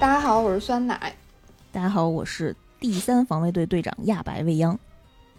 [0.00, 1.12] 大家好，我是酸奶。
[1.72, 4.78] 大家好，我是第三防卫队队长亚白未央。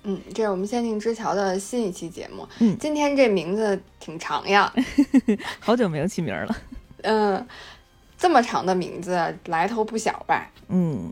[0.03, 2.45] 嗯，这是我们仙境之桥的新一期节目。
[2.59, 4.73] 嗯，今天这名字挺长呀，
[5.61, 6.57] 好久没有起名了。
[7.03, 7.47] 嗯，
[8.17, 10.51] 这么长的名字，来头不小吧？
[10.67, 11.09] 嗯，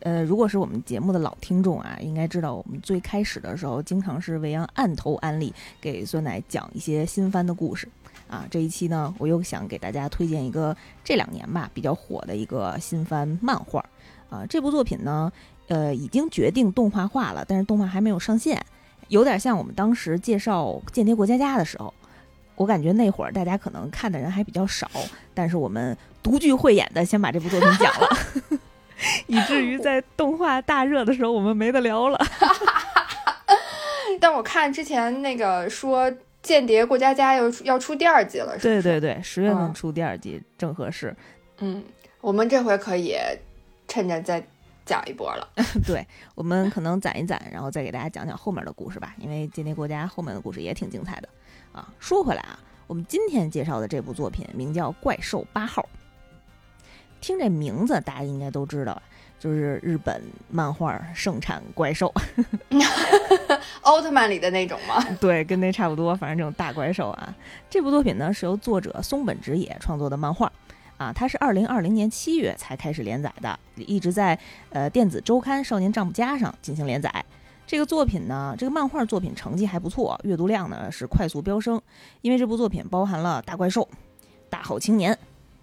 [0.00, 7.88] 呃，如果是我们节目的老听众啊，应该知道我们最开始的时候，经常是未央暗头安利给酸奶讲一些新番的故事。
[8.28, 13.84] 啊，这一期呢，我又想给大家推荐一个这两年吧比较火的一个新番漫画。
[14.30, 15.32] 啊，这部作品呢，
[15.68, 18.62] 呃，已经决定动画化了，但是动画还没有上线，
[19.08, 21.94] 有点像我们当时介绍《间谍过家家》的时候，
[22.54, 24.86] 我感觉那会儿大家可能看的人还比较少，
[25.32, 28.08] 但是我们独具慧眼的先把这部作品讲了，
[29.26, 32.18] 以至于在动画大热的时候，我们没得聊了。
[34.20, 36.12] 但我看之前那个说。
[36.42, 41.14] 间谍过家家要要出第二季了，是对对对，十月份出第二季正合适。
[41.58, 41.84] 嗯，
[42.20, 43.16] 我们这回可以
[43.86, 44.42] 趁着再
[44.86, 45.48] 讲一波了。
[45.84, 49.14] 对，我们可能攒一攒，然后再给大家讲讲后面的故事吧。
[49.18, 51.28] 因为间谍过家后面的故事也挺精彩的
[51.72, 51.92] 啊。
[51.98, 55.82] 说回来啊，我们今天介绍的这部作品名叫《怪兽八号》，
[57.20, 59.02] 听这名字大家应该都知道。
[59.38, 62.12] 就是日本漫画盛产怪兽，
[63.82, 65.02] 奥特曼里的那种吗？
[65.20, 67.34] 对，跟那差不多，反正这种大怪兽啊。
[67.70, 70.50] 这部作品呢是由作者松本直也创作的漫画，
[70.96, 74.38] 啊，它是二零二零年七月才开始连载的，一直在
[74.70, 77.24] 呃电子周刊《少年丈夫家》上进行连载。
[77.66, 81.80] 这个作品呢，这个漫画作品成绩还不错，阅读量呢是快速飙升，
[82.22, 83.86] 因为这部作品包含了大怪兽、
[84.50, 85.16] 大好青年、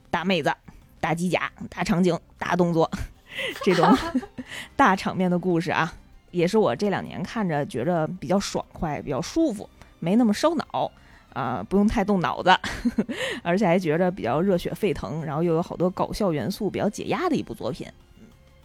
[0.09, 0.53] 大妹子、
[0.99, 2.89] 大机甲、大场景、大动作。
[3.63, 3.95] 这种
[4.75, 5.93] 大场面的故事啊，
[6.31, 9.69] 也是我这两年看着觉着比较爽快、比较舒服，
[9.99, 10.91] 没那么烧脑
[11.33, 12.57] 啊，不用太动脑子，
[13.43, 17.87] 而且还觉着比较热血沸腾，然后又有好多搞笑元素，比较解压的一部作品。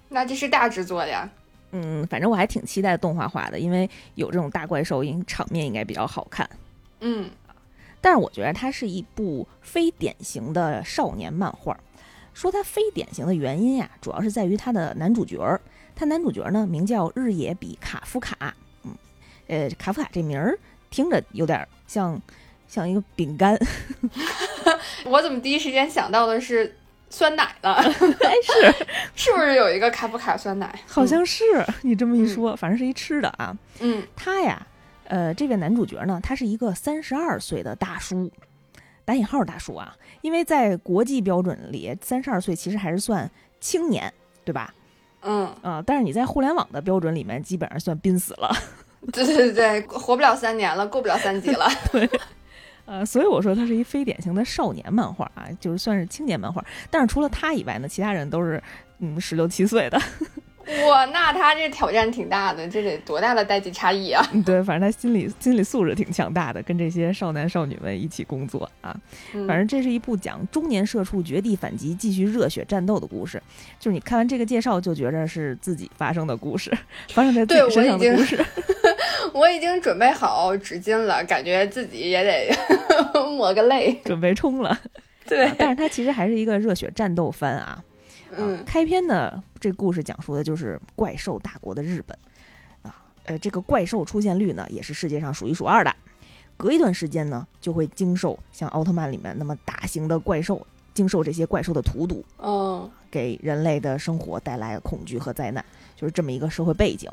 [0.08, 1.28] 那这是大制作呀？
[1.72, 6.48] 嗯，反正我还挺期待动画化的，因为有这种大怪兽，应场面应该比较好看。
[7.00, 7.30] 嗯，
[8.00, 11.78] 但是我觉得它是一部非典型的少年漫画。
[12.32, 15.60] 说它非典型的原因呀，主要是在于它的男主角儿。
[15.94, 18.54] 他男主角呢，名叫日野比卡夫卡。
[18.84, 18.94] 嗯，
[19.48, 20.58] 呃，卡夫卡这名儿
[20.88, 22.18] 听着有点像
[22.66, 23.58] 像一个饼干。
[25.04, 26.74] 我怎么第一时间想到的是
[27.10, 27.74] 酸奶了？
[27.74, 30.80] 哎，是 是不是有一个卡夫卡酸奶？
[30.86, 31.44] 好像是
[31.82, 33.54] 你这么一说，反正是一吃的啊。
[33.80, 34.66] 嗯，他呀，
[35.04, 38.30] 呃，这位男主角呢，他是一个三十二岁的大叔。
[39.10, 43.28] 打引号大叔啊，因为在国际标准里，三十二岁其实还是算
[43.58, 44.12] 青年，
[44.44, 44.72] 对吧？
[45.22, 48.48] 嗯啊，但是你在互联网的标准里面，基本上算濒死了。
[49.12, 51.66] 对对对，活不了三年了，过不了三级了。
[51.90, 52.08] 对，
[52.84, 56.64] 呃，所以我说他是一非典型的少年漫画啊，就是算是青年漫画。
[56.88, 58.62] 但是除了他以外呢，其他人都是
[59.00, 60.00] 嗯十六七岁的。
[60.86, 64.24] 哇，那他这挑战挺大的，这得多大的代际差异啊！
[64.46, 68.94] 对，反正他心理心理素质挺强大的，跟这些少男少女们一起工作啊。
[69.48, 73.42] 反正这是一部讲中年社畜绝地反击、继续热血战斗的故事。
[73.78, 76.70] 就是你看完这个介绍，就觉着是自己发生的故事，
[77.08, 78.44] 发生在自己身上的故事。
[79.34, 82.52] 我已经准备好纸巾了，感觉自己也得
[83.36, 84.78] 抹个泪，准备冲了。
[85.26, 87.82] 对，但是它其实还是一个热血战斗番啊。
[88.36, 92.16] 嗯，开篇呢，这故事讲述的就是怪兽大国的日本，
[92.82, 95.94] 啊，呃，这个怪兽出现率呢也是世界上数一数二的，
[96.56, 100.64] 隔一段时间呢就会经受像奥特曼里面那么大型的怪兽，
[100.94, 105.64] 经受这些怪兽的荼毒，哦，给人类的生活带来恐惧和灾难，
[105.96, 107.10] 就是这么一个社会背景。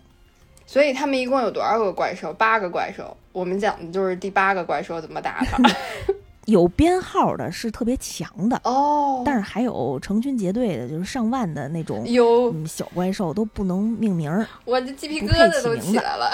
[0.66, 2.34] 所以他们一共有多少个怪兽？
[2.34, 3.16] 八个怪兽。
[3.32, 5.58] 我们讲的就是第八个怪兽怎么打它。
[6.48, 16.32] 有编号的是特别强的哦，但是还有成群结队的，就是上万的那种有小怪兽都不能命名儿，我这鸡皮疙瘩都起来了。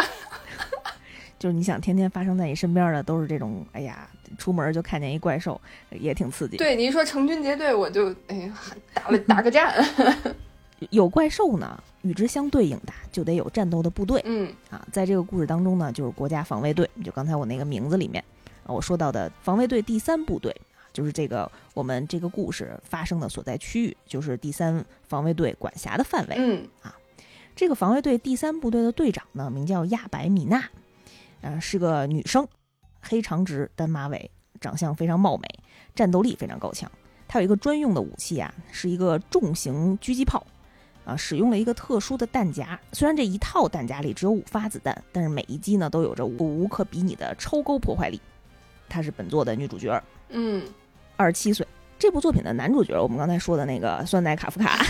[1.39, 4.07] 就是你想天天发生在你身边的都是这种，哎呀，
[4.37, 6.57] 出门就看见一怪兽，也挺刺激。
[6.57, 8.53] 对你一说成群结队，我就哎呀
[8.93, 9.83] 打了打个战。
[10.91, 14.21] 有怪兽呢，与之相对应的就得有战斗的部队。
[14.25, 18.23] 嗯啊，在这个故事当中呢，就是国家防卫队，就刚才我那个名字里面。
[18.65, 20.55] 我说到的防卫队第三部队，
[20.91, 26.35] 就是这个我们这个故事发生的所在区域，就是第三防卫队管辖的范围。
[26.37, 26.95] 嗯啊，
[27.55, 30.63] 这个防卫队第三部队的队长呢，名叫亚白米娜，
[31.41, 32.47] 呃，是个女生，
[33.01, 34.31] 黑长直，单马尾，
[34.61, 35.47] 长相非常貌美，
[35.93, 36.89] 战斗力非常高强。
[37.27, 40.45] 她有一个专用的武器啊，是一个重型狙击炮，
[41.03, 42.79] 啊，使用了一个特殊的弹夹。
[42.91, 48.21] 虽然这一套弹夹里只有五发子弹，但是每一击呢都有着无可比拟的超高破坏力。
[48.93, 49.99] 她是本作的女主角，
[50.29, 50.63] 嗯，
[51.17, 51.65] 二十七岁，
[51.97, 54.85] 这部作品的男主角，我们刚才说的那个酸奶卡夫卡，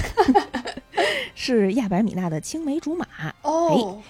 [1.33, 3.07] 是亚白米娜的青梅竹马。
[3.43, 4.01] 哦，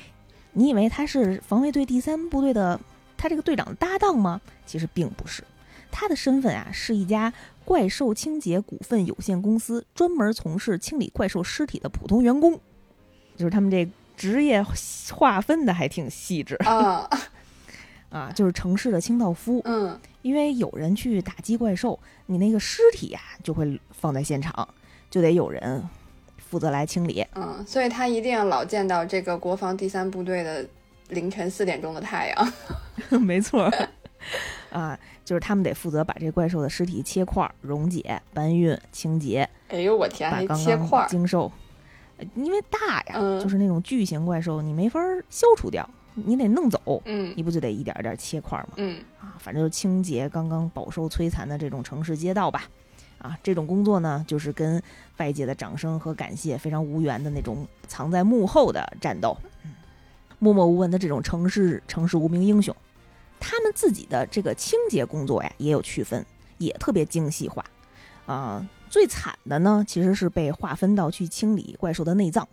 [0.53, 2.79] 你以为他是防卫队第三部队的
[3.15, 4.41] 他这个队长的搭档吗？
[4.65, 5.43] 其实并不是，
[5.91, 7.31] 他的身份啊是一家
[7.63, 12.59] 怪兽清洁股份有限公司专门从事清理怪兽尸体的普通员工，
[13.37, 13.87] 就是他们这
[14.17, 14.65] 职业
[15.11, 17.07] 划分的还挺细致啊
[18.13, 19.61] 啊，就是城市的清道夫。
[19.65, 24.65] 嗯因为有人去打击怪兽，你那个尸体呀、就会放在现场，
[25.09, 25.83] 就得有人
[26.37, 27.27] 负责来清理。
[27.35, 30.65] 嗯，所以他一定要老见到这个国防第三部队的
[31.09, 32.53] 凌晨四点钟的太阳。
[33.19, 33.89] 没错儿，
[34.71, 41.51] 啊，就是他们得负责把这怪兽的尸体切块儿、溶解、搬运、清洁，哎呦我天，还把刚刚切块儿，经受，
[42.17, 48.73] 呃因为大呀，嗯就是那种巨型怪兽，你没法儿消除掉，你得弄走，嗯你不就得一点儿一点儿切块儿吗？
[48.77, 52.69] 嗯啊，反正就清洁刚刚饱受摧残的这种城市街道吧。
[53.19, 54.81] 啊，这种工作呢，就是跟
[55.17, 59.71] 外界的掌声和感谢非常无缘的那种藏在幕后的战斗，嗯
[60.39, 62.75] 默默无闻的这种城市城市无名英雄，
[63.39, 66.25] 他们自己的这个清洁工作呀也有区分，
[66.57, 67.63] 也特别精细化。
[68.25, 72.45] 啊、最惨的呢，其实是被划分到去清理怪兽的内脏，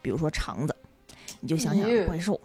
[0.00, 0.74] 比如说肠子，
[1.40, 2.34] 你就想想怪兽。
[2.34, 2.40] 啊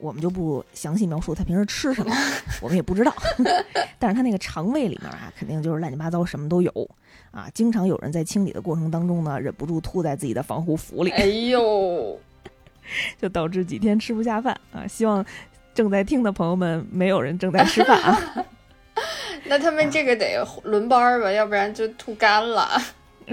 [0.00, 2.14] 我们就不详细描述他平时吃什么，
[2.62, 3.12] 我们也不知道。
[3.98, 6.90] 但是他那个肠胃里面啊，肯定就是乱七八糟，什么都有
[7.30, 7.48] 啊。
[7.52, 12.18] 经常有人在清理的过程当中呢，忍不住吐在自己的防护服里，哎呦，
[13.20, 14.86] 就导致几天吃不下饭啊。
[14.86, 15.24] 希望
[15.74, 18.46] 正在听的朋友们，没有人正在吃饭啊。
[19.44, 22.68] 那他们这个得轮班儿吧，要不然就吐干了。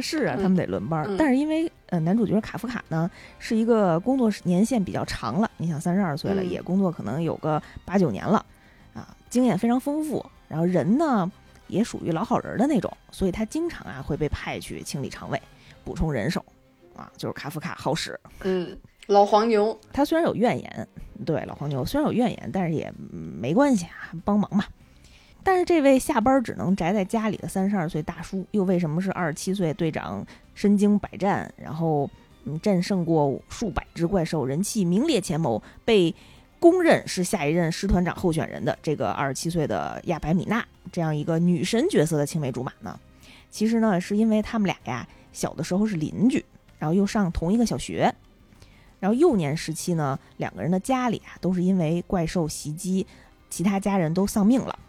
[0.01, 3.09] 是啊，嗯他们得轮班但是因为呃，男主角卡夫卡呢
[3.39, 8.43] 是一个工作年限比较长了，你想三十二岁了，嗯也工作可能有个八九年了
[8.93, 10.25] 啊，经验非常丰富。
[10.47, 11.31] 然后人呢
[11.67, 15.41] 也属于老好人的那种，所以他经常啊会被派去清理肠胃，
[15.83, 16.43] 补充人手
[16.95, 18.19] 啊，就是卡夫卡好使。
[18.41, 18.77] 嗯，
[19.07, 19.77] 老黄牛。
[19.91, 20.87] 他虽然有怨言，
[21.25, 24.65] 对老黄牛虽然有怨言，但是也嗯没关系啊，帮忙嘛。
[25.45, 30.25] 但是这位下班只能宅在家里的三十二岁大叔，又为什么是二十七岁队长
[30.55, 32.09] 身经百战，然后
[32.45, 36.13] 嗯战胜过数百只怪兽，人气名列前茅，被
[36.59, 42.99] 公认是下一任师团长候选人的这个二十七岁的亚白米娜这样一个女神角色的青梅竹马呢？
[43.51, 46.43] 其实呢，是因为他们俩呀小的时候是邻居，
[46.79, 48.11] 然后又上同一个小学，
[48.99, 53.05] 然后幼年时期呢，两个人的家里啊都是因为怪兽袭击，
[53.47, 54.79] 其他家人都丧命了，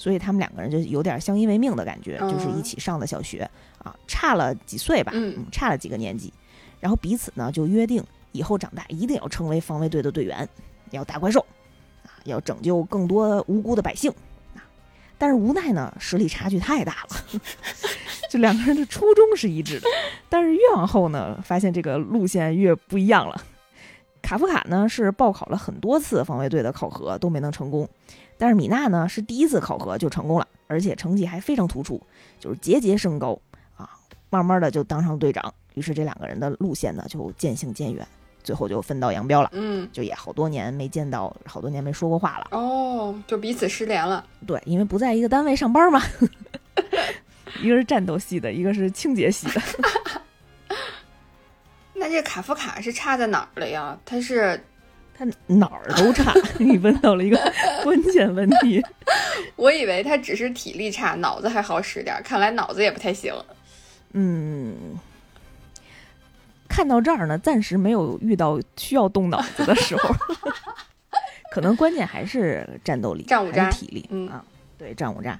[0.00, 3.46] 所以他们两个人就有点相依为命的感觉，嗯就是一起上的小学
[3.84, 6.32] 啊，差了几岁吧，嗯差了几个年级，
[6.80, 8.02] 然后彼此呢就约定
[8.32, 10.48] 以后长大一定要成为防卫队的队员，
[10.90, 11.44] 要打怪兽
[12.04, 14.10] 啊，要拯救更多无辜的百姓
[14.54, 14.64] 啊。
[15.18, 17.40] 但是无奈呢，实力差距太大了，
[18.30, 19.86] 就两个人的初衷是一致的，
[20.30, 23.38] 但是越往后呢，发现这个路线越不一样了。
[24.22, 27.88] 卡夫卡呢是报考了很多次防卫队的考核都没能成功，
[28.40, 32.00] 但是米娜呢是第一次考核就成功了，而且成绩还非常突出，
[32.38, 33.38] 就是节节升高
[33.76, 33.90] 啊，
[34.30, 35.52] 慢慢的就当上队长。
[35.74, 38.04] 于是这两个人的路线呢就渐行渐远，
[38.42, 42.48] 最后就分道扬镳了，嗯，就也好多年没见到，好多年没说过话了。
[42.50, 44.26] 哦，就彼此失联了。
[44.46, 46.02] 对，因为不在一个单位上班嘛，
[47.62, 49.60] 一个是战斗系的，一个是清洁系的。
[51.94, 53.98] 那这卡夫卡是差在哪儿了呀？
[54.06, 54.58] 他是
[55.20, 57.36] 他哪儿都差， 你问到了一个
[57.84, 58.82] 关键问题。
[59.54, 63.34] 我以为他只是体力差，脑子还好使点儿，看来脑子也不太行。
[64.12, 64.96] 嗯，
[66.66, 70.14] 看到这儿呢，暂时没有遇到需要动脑子的时候，
[71.52, 74.42] 可能关键还是战斗力、战五渣体力、嗯啊。
[74.78, 75.38] 对，战五渣。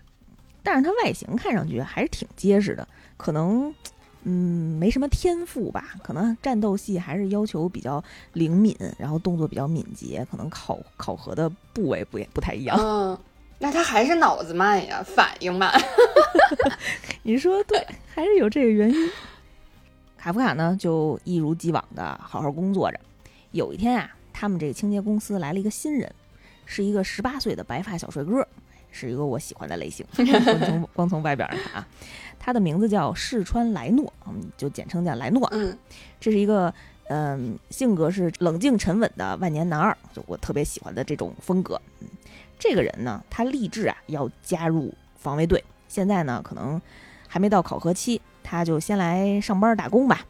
[0.63, 3.75] 但是他外形看上去还是挺结实的，可能
[4.25, 8.03] 嗯没什么天赋吧，可能战斗系还是要求比较
[8.35, 12.77] 灵敏，然后动作比较敏捷，可能考考核的部位不也不太一样。
[12.79, 13.19] 嗯，
[13.59, 15.73] 那他还是脑子慢呀，反应慢。
[17.23, 19.11] 你说对，还是有这个原因。
[20.19, 23.01] 卡夫卡呢，就一如既往的好好工作着。
[23.53, 26.13] 有一天啊，他们这个清洁公司来了一个新人，
[26.67, 28.47] 是一个十八岁的白发小帅哥，
[29.01, 30.05] 是一个我喜欢的类型。
[30.15, 31.89] 光从光从外表上看啊，
[32.39, 35.49] 他的名字叫世川莱诺，我们就简称叫莱诺。
[35.53, 35.77] 嗯
[36.21, 36.73] 这是一个
[37.09, 41.81] 嗯、性格是冷静沉稳的万年男二，就我特别喜欢的这种风格。
[41.99, 42.07] 嗯，
[42.57, 46.81] 这个人呢，他立志啊要加入防卫队，现在呢可能
[47.27, 50.25] 还没到考核期，他就先来上班打工吧。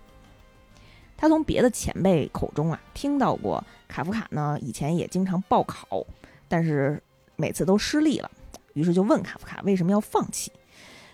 [1.18, 6.02] 他从别的前辈口中啊听到过卡夫卡呢以前也经常报考，
[6.48, 7.02] 但是
[7.36, 8.30] 每次都失利了，
[8.74, 10.52] 于是就问卡夫卡为什么要放弃。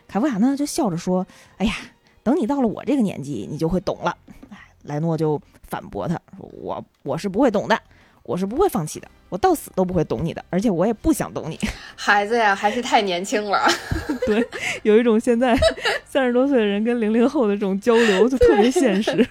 [0.09, 1.27] 卡夫卡呢就笑着说
[1.59, 1.75] ：“哎呀，
[2.23, 4.17] 等你到了我这个年纪，你就会懂了。”
[4.51, 7.77] 哎，莱诺就反驳他说：“我我是不会懂的，
[8.23, 11.59] 我是不会放弃的，我到死都不会懂你的，而且我也不想懂你。
[11.97, 13.67] 孩子呀，还是太年轻了。
[14.27, 14.47] 对，
[14.85, 15.57] 有一种现在
[16.05, 19.29] 三十多岁的人跟零零后的这种交流就特别现实，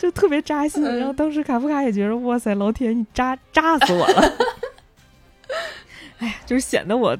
[0.00, 0.82] 就特别扎心。
[0.82, 4.32] 然后当时卡夫卡也觉得，哇塞，老铁，你扎扎死我了。
[6.18, 7.16] 哎呀，就是显得我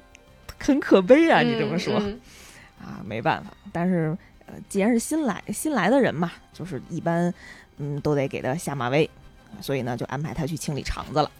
[0.58, 1.40] 很可悲啊！
[1.40, 1.96] 你这么说
[2.80, 3.50] 啊，没办法。
[3.72, 7.32] 但是呃，既然是新来新来的人嘛，就是一般
[7.78, 9.08] 嗯都得给他下马威，
[9.60, 11.30] 所以呢就安排他去清理肠子了。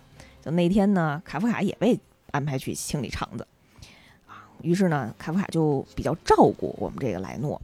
[0.43, 1.99] 就那天呢，卡夫卡也被
[2.33, 3.47] 安排去清理肠子
[4.27, 4.45] 啊。
[4.61, 7.61] 于是呢，卡夫卡就比较照顾我们这个莱诺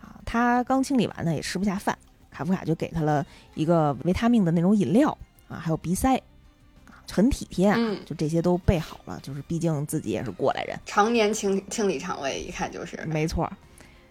[0.00, 0.20] 啊。
[0.24, 1.98] 他刚清理完呢，也吃不下饭，
[2.30, 5.16] 卡夫卡就给他了一个维他命的那种饮料
[5.48, 6.22] 啊，还有鼻塞。
[7.12, 7.76] 很体贴啊，
[8.06, 13.52] 就这些都备好了，就是毕竟自己也是过来人，常年清清理肠胃，一看就是没错。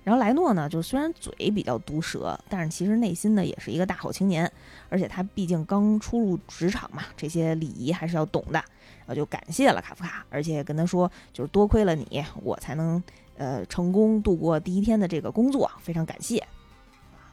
[0.04, 4.52] 然后莱诺呢，就虽然嘴比较毒舌，但是其实内心呢也是一个大好青年，
[4.90, 8.64] 而且他毕竟刚初入职场嘛，这些礼仪还是要懂的。
[9.00, 13.02] 然后就感谢了卡夫卡，而且跟他说，就是多亏了你，我才能
[13.38, 16.44] 呃成功度过第一天的这个工作，非常感谢。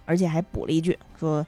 [0.07, 1.47] 而且还补了一句说。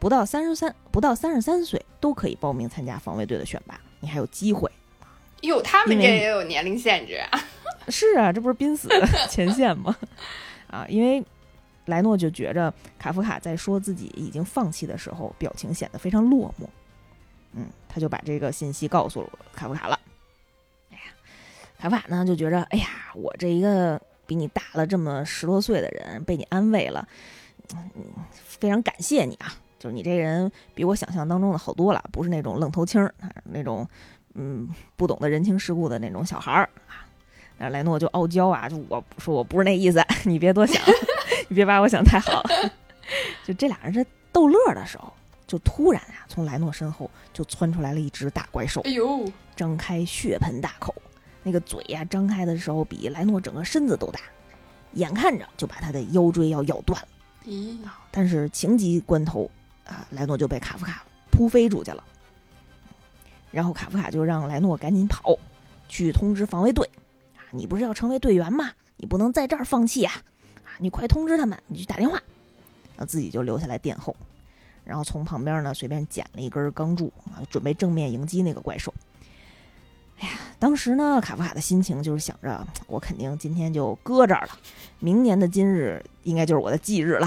[0.00, 4.68] 不到三十三，不到三十三岁都可以报名参加防卫队的选拔，你还有机会。
[5.42, 7.40] 哟，他们这也有年龄限制啊？
[7.88, 8.88] 是啊，这不是濒死
[9.28, 9.94] 前线吗？
[10.68, 11.22] 啊，因为
[11.84, 16.66] 莱诺就觉着卡夫卡在说自己已经放弃的时候，表情显得非常落寞。
[17.52, 19.98] 嗯，他就把这个信息告诉了卡夫卡了。
[20.90, 21.12] 哎呀，
[21.78, 27.06] 卡夫卡呢就觉着，哎呀，我这一个比你大了这么十多岁的人，被你安慰了，
[27.74, 29.54] 嗯，非常感谢你啊。
[29.80, 33.12] 就是你这人比我想象当中的好多了，不是那种愣头青儿，
[33.44, 33.88] 那种
[34.34, 37.08] 嗯不懂得人情世故的那种小孩儿啊。
[37.56, 40.82] 那莱诺就傲娇啊，就我说我不是那意思， 你别多想，
[41.48, 42.42] 你别把我想太好。
[43.42, 45.10] 就这俩人在逗乐的时候，
[45.46, 49.24] 就突然啊，从莱诺身后就窜出来了一只大怪兽，哎呦，
[49.56, 50.94] 张开血盆大口，
[51.42, 54.20] 那个嘴呀张开的时候比莱诺整个身子都大，
[54.92, 57.08] 眼看着就把他的腰椎要咬断了。
[57.46, 57.78] 咦，
[58.10, 59.50] 但是情急关头。
[59.90, 62.02] 啊，莱诺就被卡夫卡扑飞出去了。
[63.50, 65.36] 然后卡夫卡就让莱诺赶紧跑，
[65.88, 66.88] 去通知防卫队。
[67.36, 68.70] 啊，你不是要成为队员吗？
[68.96, 70.12] 你不能在这儿放弃啊！
[70.62, 72.14] 啊，你快通知他们，你去打电话。
[72.96, 74.14] 然后自己就留下来殿后，
[74.84, 78.94] 然后从旁边呢随便捡了一根钢柱啊，准备正面迎击那个怪兽。
[80.20, 84.52] 哎呀，当时呢卡夫卡的心情就是想着，我肯定今天就搁这儿了，
[85.00, 87.26] 明年的今日应该就是我的忌日了。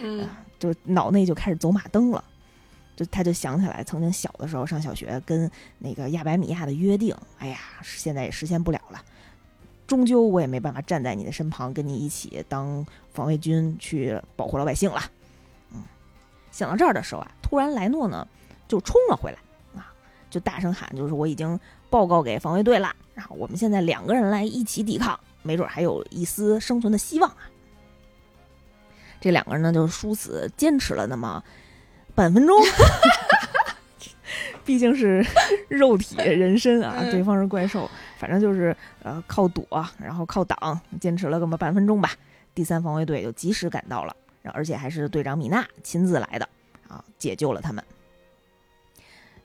[0.00, 0.26] 嗯。
[0.60, 2.22] 就脑内就开始走马灯了，
[2.94, 9.02] 就他就想起来曾经小的时候上小学跟那个亚白米亚的约定，哎呀，现在也实现不了了，
[9.86, 15.00] 终究我也没办法站在你的身旁跟你一起当防卫军去保护老百姓了。
[15.72, 15.82] 嗯，
[16.52, 18.28] 想到这儿的时候啊，突然莱诺呢
[18.68, 19.38] 就冲了回来
[19.74, 19.90] 啊，
[20.28, 27.49] 就大声喊，就是我已经报告给防卫队了，然后我们现在两个人来一起抵抗，没准还有一丝生存的希望啊。
[29.20, 31.42] 这两个人呢，就殊死坚持了那么
[32.14, 32.56] 半分钟，
[34.64, 35.24] 毕竟是
[35.68, 39.66] 肉体人身啊，对方是怪兽，反正就是呃靠躲，
[39.98, 42.10] 然后靠挡，坚持了这么半分钟吧。
[42.54, 44.16] 第三防卫队就及时赶到了，
[44.52, 46.48] 而且还是队长米娜亲自来的
[46.88, 47.84] 啊，解救了他们。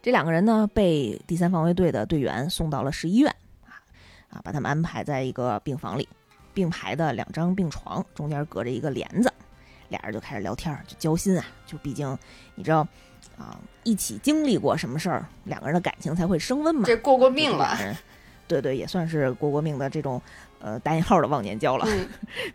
[0.02, 3.82] 这两个人呢，被第三防卫队的队员送到了市医院啊
[4.30, 6.08] 啊，把他们安排在一个病房里，
[6.54, 9.32] 并排的两张病床中间隔着一个帘子。
[9.90, 12.18] 俩人就开始聊天，就交心啊，就毕竟
[12.56, 12.88] 你知道
[13.38, 16.84] 啊，一起经历过什么事儿，两个人的感情才会升温嘛。
[16.86, 17.78] 这过过命了，
[18.48, 20.22] 对对，也算是过过命的这种
[20.60, 21.88] 呃打引号的忘年交了。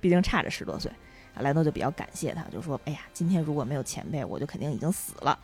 [0.01, 0.91] 毕竟差着十多岁，
[1.39, 5.39] 莱诺就比较感谢他，就说：“哎呀，今天如果没有前辈，我就肯定已经死了。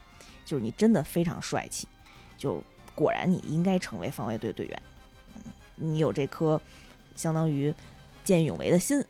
[0.44, 1.88] 就是你真的非常帅气，
[2.38, 2.62] 就
[2.94, 4.82] 果然你应该成为防卫队队员。
[5.74, 6.60] 你有这颗
[7.14, 7.74] 相当于
[8.24, 9.04] 见义勇为的心。”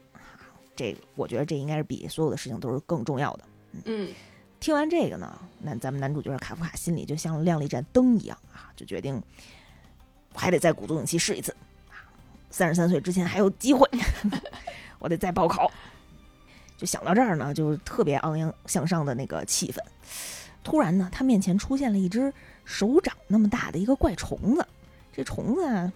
[0.77, 3.45] 这我觉得这应该是比所有的事情都是更重要的。
[3.87, 4.11] 嗯，
[4.61, 9.21] 听完这个呢，那咱们男主角卡夫卡心里就像亮了一盏灯一样啊，就决定
[10.35, 11.51] 还得再鼓足勇气试一次
[11.91, 11.97] 啊！
[12.51, 13.89] 三十三岁之前还有机会，
[15.01, 15.71] 我得再报考。
[16.77, 19.79] 就想到这儿呢，就是特别昂扬向上的那个气氛。
[20.63, 22.33] 突然呢，他面前出现了一只
[22.65, 24.67] 手掌那么大的一个怪虫子，
[25.13, 25.93] 这虫子啊。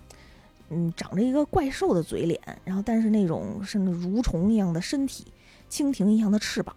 [0.71, 5.27] 嗯，长着一个怪兽的嘴脸，然后但是那种甚至蠕虫一样的身体，
[5.69, 6.75] 蜻蜓一样的翅膀，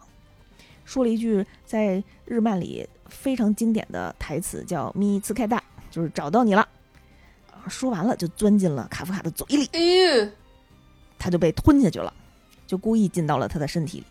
[0.84, 6.68] 说了一句在日漫里非常经典的台词，叫“咪次开大”，就是找到你了。
[7.70, 9.70] 说完了就钻进了卡夫卡的嘴里。
[9.74, 10.30] 哎
[11.18, 12.14] 他就被吞下去了，
[12.68, 14.06] 就故意进到了他的身体里。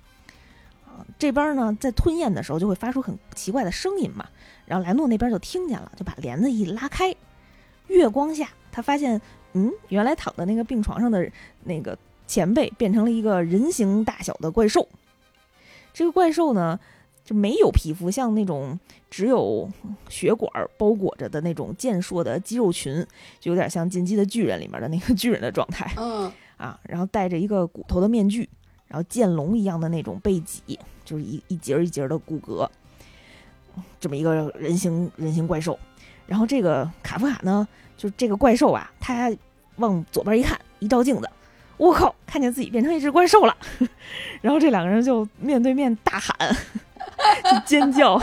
[0.86, 4.26] 啊，这边呢，在吞咽的时候就会发出很奇怪的声音嘛，
[4.64, 7.14] 然后莱诺那边就听见了，就把帘子一拉开，
[7.88, 9.20] 月光下他发现，
[9.52, 11.30] 嗯，原来躺在那个病床上的
[11.64, 14.88] 那个前辈变成了一个人形大小的怪兽。
[15.92, 16.78] 这个怪兽呢，
[17.24, 18.78] 就没有皮肤，像那种
[19.10, 19.68] 只有
[20.08, 23.06] 血管包裹着的那种健硕的肌肉群，
[23.38, 25.92] 就有点像《进击的巨人》里面的那个巨人的状态。
[25.96, 28.48] 嗯啊，然后戴着一个骨头的面具，
[28.86, 32.68] 然后剑龙一样的那种背脊，就是一一节一节的骨骼，
[33.98, 35.76] 这么一个人形人形怪兽。
[36.24, 37.66] 然后这个卡夫卡呢，
[38.02, 39.30] 就是这个怪兽啊，他
[39.76, 41.30] 往左边一看，一照镜子，
[41.76, 43.56] 我靠，看见自己变成一只怪兽了。
[44.42, 46.34] 然后这两个人就面对面大喊，
[47.44, 48.20] 就 尖叫，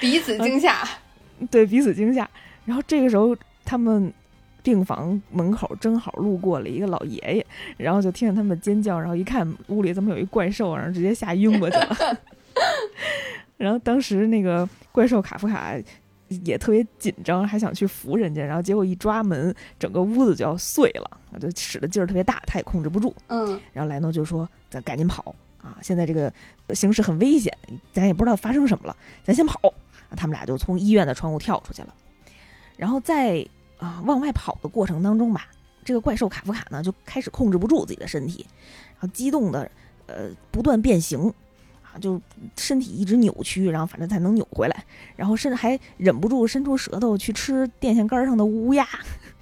[0.00, 0.88] 彼此惊吓。
[1.50, 2.26] 对彼此惊吓。
[2.64, 4.10] 然后这个时候，他们
[4.62, 12.18] 病房门口正好路过了一个老爷爷，然后就听见他们尖叫，然后一看屋里怎么有一怪兽，然后直接吓晕过去了。
[13.58, 15.74] 然后当时那个怪兽卡夫卡
[16.44, 23.14] 也特别紧张，还想去扶人家，然后结果一抓门，整个屋子就要碎了，就使的劲儿特别大，他也控制不住。
[23.28, 25.78] 嗯然后莱诺就说：“咱赶紧跑啊！
[25.82, 26.32] 现在这个
[26.74, 27.50] 形势很危险，
[27.92, 29.58] 咱也不知道发生什么了，咱先跑。”
[30.10, 31.94] 啊他们俩就从医院的窗户跳出去了。
[32.76, 33.46] 然后在
[33.78, 35.48] 啊往外跑的过程当中吧，
[35.84, 38.46] 这个怪兽卡夫卡呢就开始控制不住自己的身体，
[38.94, 39.70] 然后激动的
[40.06, 41.32] 呃不断变形。
[41.98, 42.20] 啊，就
[42.56, 44.84] 身体一直扭曲，然后反正才能扭回来，
[45.16, 48.86] 然后甚至还忍不住伸出舌头去吃电线杆上的乌鸦，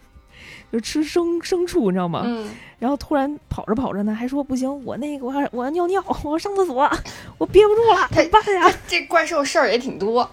[0.73, 2.23] 就吃牲牲畜，你知道吗？
[2.25, 2.49] 嗯，
[2.79, 6.91] 然后突然跑着跑着呢，还说不行，我那个我要我要尿尿，我要上厕所，
[7.39, 8.71] 我憋不住了，怎么办呀？
[8.89, 10.29] 这怪兽事儿也挺多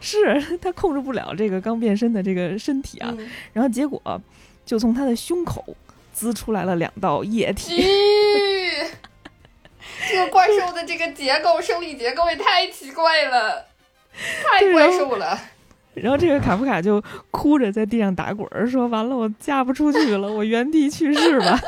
[0.00, 4.00] 是他控制不了这个刚变身的这个身体啊，嗯然后结果
[4.64, 5.76] 就从他的胸口
[6.12, 8.86] 滋出来了两道液体，咦，
[10.08, 13.64] 这个怪兽的这个结构，生理结构也太奇怪了，
[14.12, 15.38] 太怪兽了。
[15.94, 21.58] 然后这个卡夫卡就哭着在地上打滚儿，说完了，我嫁不出去了，我原地去世吧。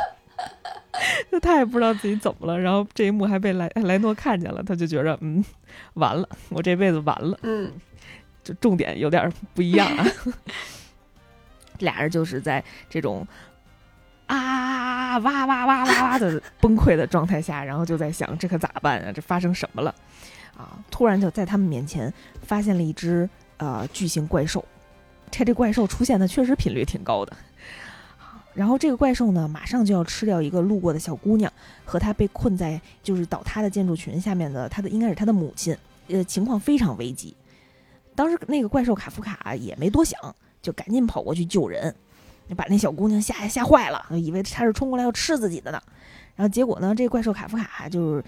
[1.31, 5.44] 就他也不知道自己怎么了，然后这一幕还被莱莱诺看见了，他就觉着嗯，
[5.94, 7.38] 完了，我这辈子完了。
[7.42, 7.72] 嗯
[8.44, 10.07] 就重点有点不一样啊。
[11.78, 13.26] 俩人就是在这种
[14.28, 19.12] 啊哇哇哇哇哇的崩溃的状态下，然后就在想这可咋办啊？
[19.12, 19.94] 这发生什么了？
[20.56, 20.78] 啊！
[20.90, 22.12] 突然就在他们面前
[22.42, 24.64] 发现了一只呃巨型怪兽，
[25.30, 27.36] 这这怪兽出现的确实频率挺高的。
[28.54, 31.52] 然后这个怪兽呢，马上就要吃掉一个路过的小姑娘
[31.84, 35.76] 和她被困在就是倒塌的建筑群下面的她的应该是她的母亲，
[36.08, 37.36] 呃，情况非常危急。
[38.16, 40.18] 当时那个怪兽卡夫卡也没多想，
[40.60, 41.94] 就赶紧跑过去救人，
[42.54, 45.80] 把那小姑娘吓吓坏了，以为他是冲过来要吃自己的呢。
[46.37, 48.24] 然后结果呢，这怪兽卡夫卡就是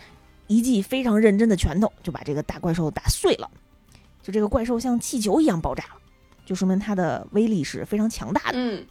[0.46, 3.50] 一记非常认真的拳头，就把这个大怪兽打碎了。
[4.22, 6.00] 就这个怪兽像气球一样爆炸了，
[6.44, 8.85] 就说明它的威力是非常强大的，嗯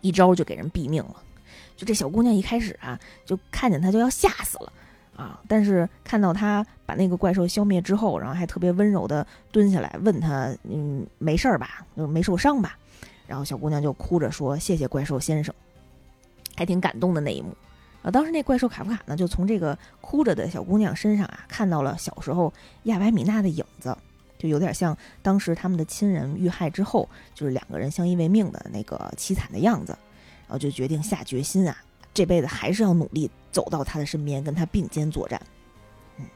[0.00, 1.16] 一招就给人毙命了。
[1.76, 4.72] 就这小姑娘一开始啊，就看见他就要吓死了。
[5.14, 5.38] 啊！
[5.46, 11.86] 但是看到他把那个怪兽消灭之后，然后还特别温柔的蹲下来问他：“嗯，没事儿吧？
[11.94, 12.78] 就没受伤吧？”
[13.26, 15.54] 然后小姑娘就哭着说：“谢谢怪兽先生。”
[16.56, 17.56] 还挺感动的那一幕。
[18.02, 22.52] 啊，当时那怪兽卡夫卡呢，就从这个哭着的小姑娘身上啊，看到了小时候
[22.84, 23.96] 亚白米娜的影子，
[24.38, 29.96] 就有点像当时他们的亲人遇害之后，就是两个人相依为命的那个凄惨的样子。
[30.48, 31.76] 然后就决定下决心啊，
[32.12, 35.40] 这辈子还是要努力走到他的身边，跟他并肩作战。
[36.18, 36.26] 嗯，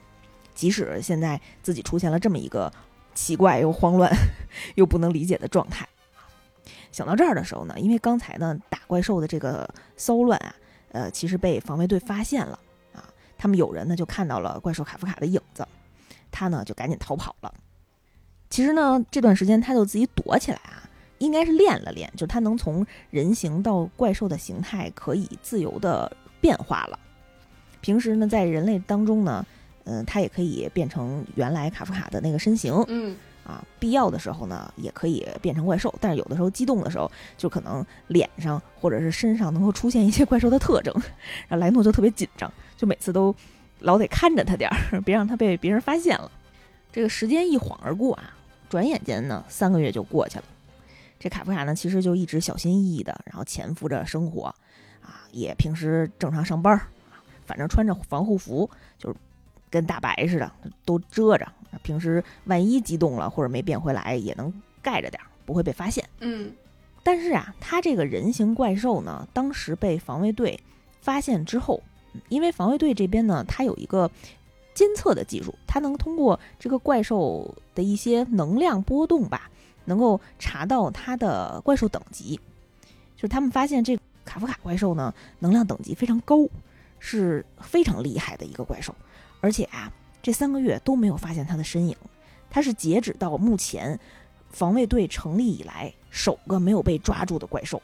[0.55, 2.72] 即使现在自己出现了这么一个
[3.12, 4.11] 奇怪又慌乱
[4.77, 5.87] 又不能理解的状态。
[6.96, 10.54] 想到这儿的时候呢，因为刚才呢打怪兽的这个骚乱啊，
[10.92, 12.59] 呃，其实被防卫队发现了
[12.94, 13.04] 啊，
[13.37, 15.68] 他们有人呢就看到了怪兽卡夫卡的影子，
[16.30, 17.52] 他呢就赶紧逃跑了。
[18.48, 26.98] 其实呢，这段时间他就自己躲起来啊，应该是练了练，就他能从人形到怪兽的形态可以自由的变化了。
[27.82, 29.44] 平时呢，在人类当中呢，
[29.85, 33.14] 嗯、他也可以变成原来卡夫卡的那个身形，嗯
[33.46, 40.92] 啊，必要的时候呢，也可以变成怪兽，但是有的时候激动的时候，就可能脸上或者是身上能够出现一些怪兽的特征，
[41.46, 43.32] 然后莱诺就特别紧张，就每次都
[43.78, 46.28] 老得看着他点儿，别让他被别人发现了。
[46.90, 48.35] 这个时间一晃而过啊，
[48.68, 50.44] 转眼间呢，三个月就过去了。
[51.20, 54.46] 这卡夫卡呢，其实就一直小心翼翼的，然后潜伏着生活，
[55.00, 56.88] 啊，也平时正常上班儿，
[57.46, 59.16] 反正穿着防护服，就是
[59.76, 60.50] 跟大白似的，
[60.86, 61.46] 都遮着。
[61.82, 66.02] 平时万一激动了或者没变回来，也能盖着点儿，不会被发现。
[66.20, 66.50] 嗯
[67.02, 70.58] 但是啊，他这个人形怪兽呢，当时被防卫队
[71.02, 71.82] 发现之后，
[72.30, 74.10] 因为防卫队这边呢，它有一个
[74.74, 79.50] 监测的技术，它能通过这个怪兽的一些能量波动吧，
[79.84, 82.40] 能够查到它的怪兽等级。
[83.14, 86.38] 就是他们发现这卡夫卡怪兽呢，能量等级非常高，
[86.98, 88.92] 是非常厉害的一个怪兽，
[89.46, 91.96] 而且啊，这三个月都没有发现他的身影。
[92.50, 93.96] 他是截止到目前
[94.50, 97.80] 防卫队成立以来首个没有被抓住的怪兽。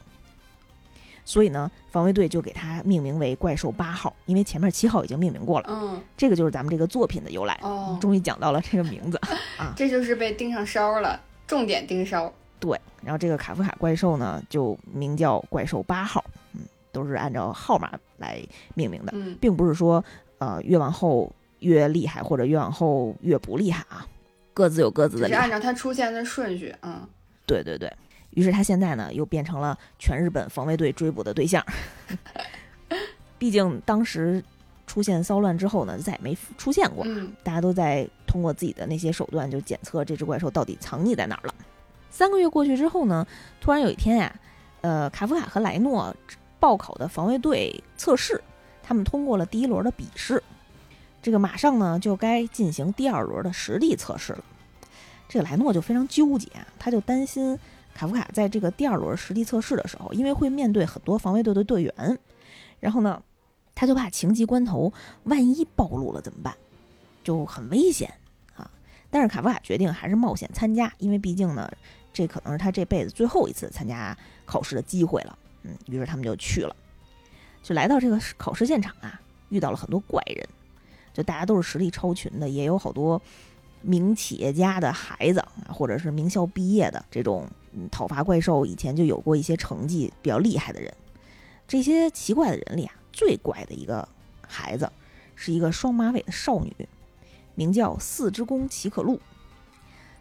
[1.23, 5.67] 所以呢，防卫队就给他命名为怪兽八号，因为前面七号已经命名过了。
[5.69, 7.57] 嗯，这个就是咱们这个作品的由来。
[7.61, 9.17] 哦，终于讲到了这个名字
[9.57, 12.29] 啊，这就是被盯上梢了，重点盯梢。
[12.59, 16.21] 对，然后这个卡夫卡怪兽呢，就名叫怪兽八号，
[16.55, 16.59] 嗯，
[16.91, 20.03] 都是按照号码来命名的，嗯，并不是说
[20.39, 21.31] 呃越往后
[21.63, 24.05] 越厉害，或者越往后越不厉害啊，
[24.53, 25.39] 各自有各自的厉害。
[25.39, 27.07] 是按照它出现的顺序，嗯，
[27.47, 27.91] 对对对。
[28.31, 31.63] 于是他现在呢，又变成了全日本防卫队追捕的对象。
[33.37, 34.43] 毕竟当时
[34.87, 41.53] 出现骚乱之后呢，再也没出现过，嗯，大家都在通过自己的那些手段就检测这只怪兽到底藏匿在哪儿了。
[42.09, 43.25] 三个月过去之后呢，
[43.61, 44.35] 突然有一天呀，
[44.81, 46.15] 呃，卡夫卡和莱诺
[46.59, 48.41] 报考的防卫队测试，
[48.81, 50.41] 他们通过了第一轮的笔试，
[51.23, 54.43] 这个马上呢就该进行第二轮的实地测试了。
[55.27, 57.57] 这个莱诺就非常纠结，他就担心。
[57.95, 62.19] 卡夫卡在这个第二轮实地测试的时候，因为会面对很多防卫队的队员，
[62.79, 63.21] 然后呢，
[63.75, 64.91] 他就怕情急关头，
[65.25, 66.55] 万一暴露了怎么办？
[67.23, 68.11] 就很危险
[68.55, 68.69] 啊！
[69.11, 71.71] 但是卡夫卡决定还是冒险参加，因为毕竟呢，
[72.11, 75.37] 这可能是他这辈子最后一次参加考试的机会了。
[75.61, 76.75] 嗯，于是他们就去了，
[77.61, 80.49] 就来到这个考试现场啊，遇到了很多怪人，
[81.13, 83.21] 就大家都是实力超群的，也有好多
[83.81, 87.47] 名企业家的孩子，或者是名校毕业的这种。
[87.89, 90.93] 讨伐怪兽以前就有过一些成绩比较厉害的人，
[91.67, 94.07] 这些奇怪的人里啊，最怪的一个
[94.47, 94.87] 孩子
[95.35, 96.71] 是一个双马尾的少女，
[97.55, 99.19] 名叫四之宫奇可露。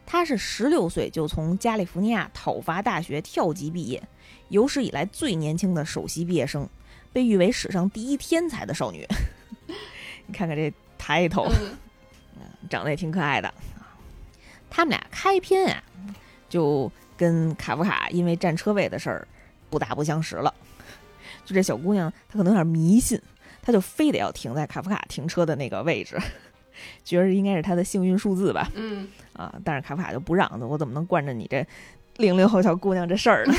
[0.06, 4.02] 她是十六岁就从加利福尼亚讨伐大学跳级毕业，
[4.48, 6.66] 有史以来最年轻的首席毕业生，
[7.12, 9.06] 被誉为史上第一天才的少女。
[10.26, 10.72] 你看看这
[11.02, 11.46] 抬头，
[12.70, 13.52] 长得也挺可爱的。
[14.70, 15.82] 他们俩开篇啊，
[16.48, 16.90] 就。
[17.14, 19.28] 跟卡夫卡因为占车位的事儿
[19.70, 20.52] 不打不相识了，
[21.44, 23.20] 就这小姑娘她可能有点迷信，
[23.60, 26.18] 她就非得要停在卡夫卡停车的那个位置，
[27.04, 28.68] 觉着应该是她的幸运数字吧。
[28.74, 31.64] 嗯啊，但是卡夫卡就不让，我怎么能惯着你这
[32.16, 33.54] 零零后小姑娘这事儿呢？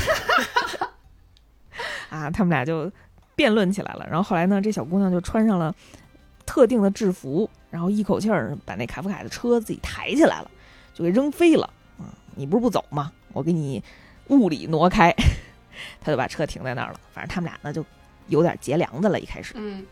[2.10, 2.92] 啊，他们俩就
[3.34, 4.06] 辩论起来了。
[4.06, 5.74] 然后后来呢，这小姑娘就穿上了
[6.46, 10.50] 特定的制服，然后一口气儿把那卡夫卡的车自己抬起来了，
[10.94, 11.68] 就给扔飞了。
[11.98, 13.12] 啊，你不是不走吗？
[13.32, 13.82] 我给你
[14.28, 15.14] 物理挪开，
[16.00, 17.00] 他就把车停在那儿了。
[17.12, 17.84] 反正他们俩呢就
[18.28, 19.54] 有点结梁子了，一开始。
[19.56, 19.84] 嗯，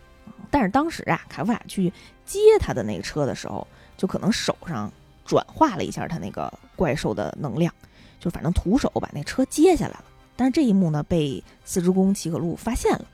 [0.51, 1.93] 但是当时啊，卡夫卡去
[2.25, 4.93] 接他的那个车的时候，就可能手上
[5.25, 7.73] 转化了一下他那个怪兽的能量，
[8.19, 10.05] 就反正徒手把那车接下来了。
[10.35, 13.05] 但是这一幕呢，被四之宫齐可路发现了，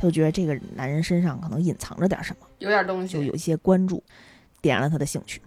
[0.00, 4.02] 他就觉得这个男人身上可能隐藏着点什么，有点东西，就有一些关注，
[4.62, 5.42] 点燃了他的兴趣。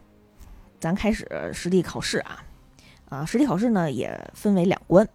[0.79, 2.43] 咱开始实地考试啊。
[3.09, 5.07] 啊，实地考试呢也分为两关，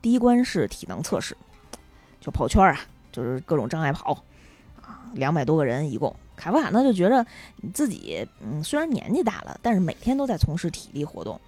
[0.00, 1.36] 第一关是体能测试，
[2.20, 2.80] 就跑圈啊，
[3.12, 4.12] 就是各种障碍跑，
[4.82, 6.14] 啊，两百多个人一共。
[6.36, 7.26] 卡夫卡呢就觉得
[7.72, 11.40] 自己嗯虽然年纪大了，但是每天都在从事体力活动，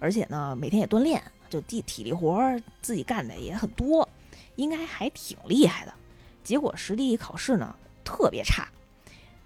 [0.00, 2.40] 而且呢每天也锻炼，就体体力活
[2.80, 4.08] 自己干的也很多，
[4.56, 5.94] 应该还挺厉害的。
[6.42, 7.74] 结果实地考试呢
[8.04, 8.68] 特别差，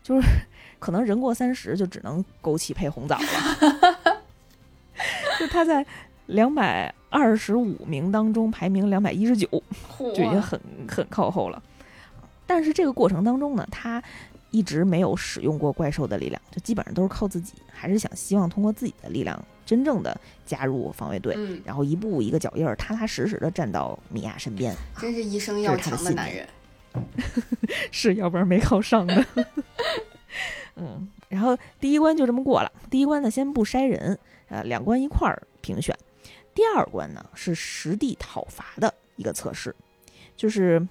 [0.03, 0.29] 就是
[0.79, 4.23] 可能人过三十就只能枸杞配红枣了，
[5.39, 5.87] 就他在。
[6.27, 9.49] 两百二十五名当中排名两百一十九，
[9.97, 11.63] 就已经很很靠后了。
[12.49, 14.03] 但是这个过程当中呢，他
[14.51, 24.75] 一直没有使用过怪兽的力量，就基本上都是靠自己，还是想希望通过自己的力量，真正的加入防卫队，然后一步一个脚印儿，踏踏实实的站到米娅身边。
[24.99, 26.45] 真是一生要强的男人，
[27.91, 29.27] 是要不然没考上的。
[30.77, 32.71] 嗯，然后第一关就这么过了。
[32.91, 35.97] 第一关呢，先不筛人，呃，两关一块儿评选。
[36.55, 39.75] 第二关呢是实地讨伐的一个测试，
[40.37, 40.87] 就是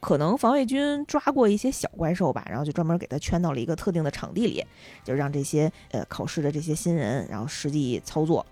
[0.00, 4.64] 可能防卫军抓过一些小怪兽吧，然后就专门给他圈到了一个特定的场地里，
[5.04, 8.44] 就让这些呃考试的这些新人，然后实际操作，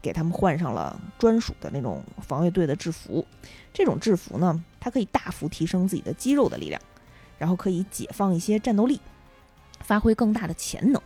[0.00, 3.26] 给他们换上了专属的那种防卫队的制服。
[3.72, 6.80] 这种制服呢，它可以大幅提升自己的肌肉的力量，
[7.38, 9.00] 然后可以解放一些战斗力，
[9.80, 11.00] 发挥更大的潜能。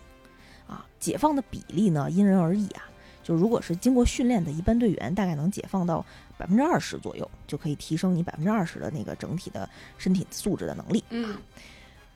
[0.66, 2.82] 啊，解放的比例呢因人而异啊。
[3.22, 6.04] 就如果是经过训练的一般队员，大概能解放到
[6.36, 9.66] 百分之二十左右，就可以提升你百分之二十的那个整体的
[9.96, 11.02] 身体素质的能力。
[11.08, 11.36] 嗯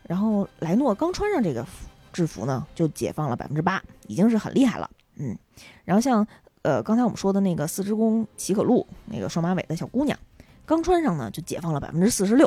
[0.02, 1.66] 然后莱诺刚穿上这个
[2.12, 4.90] 制服呢，就解放了百分之八，已经是很厉害了。
[5.16, 5.36] 嗯，
[5.84, 6.26] 然后像
[6.68, 10.18] 呃刚才我们说的那个四之宫齐可露那个双马尾的小姑娘，
[10.66, 12.44] 刚穿上呢就解放了百分之四十六，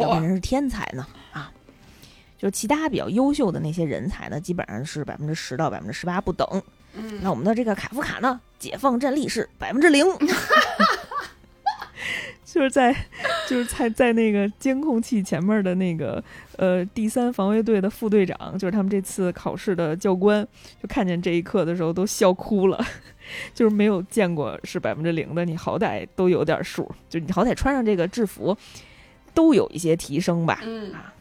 [0.00, 1.52] 要不嚯，然是天才呢啊！
[2.36, 6.44] 就是其他比较优秀的那些人才呢，基本上是百分之十到百分之十八不等。
[6.94, 10.04] 嗯那我们的这个卡夫卡呢，解放战力是百分之零，
[12.44, 12.92] 就是在
[13.48, 16.22] 就是在在那个监控器前面的那个
[16.56, 20.44] 呃第三防卫队的副队长，就是他们这次考试的教官，
[20.82, 22.84] 就看见这一刻的时候都笑哭了。
[23.54, 28.56] 就是没有见过是百分之零的，你好歹都有点数，就你好歹穿上这个制服，
[29.34, 30.60] 都有一些提升吧。
[30.62, 31.14] 嗯啊，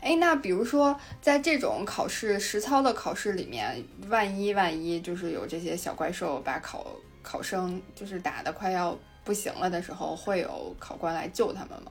[0.00, 6.86] 哎，那比如说在这种考试实操的考试里面，万一万一就是有这些小怪兽把考
[7.22, 11.90] 考生就是打的快要不行了的时候，会有考官来救他们吗？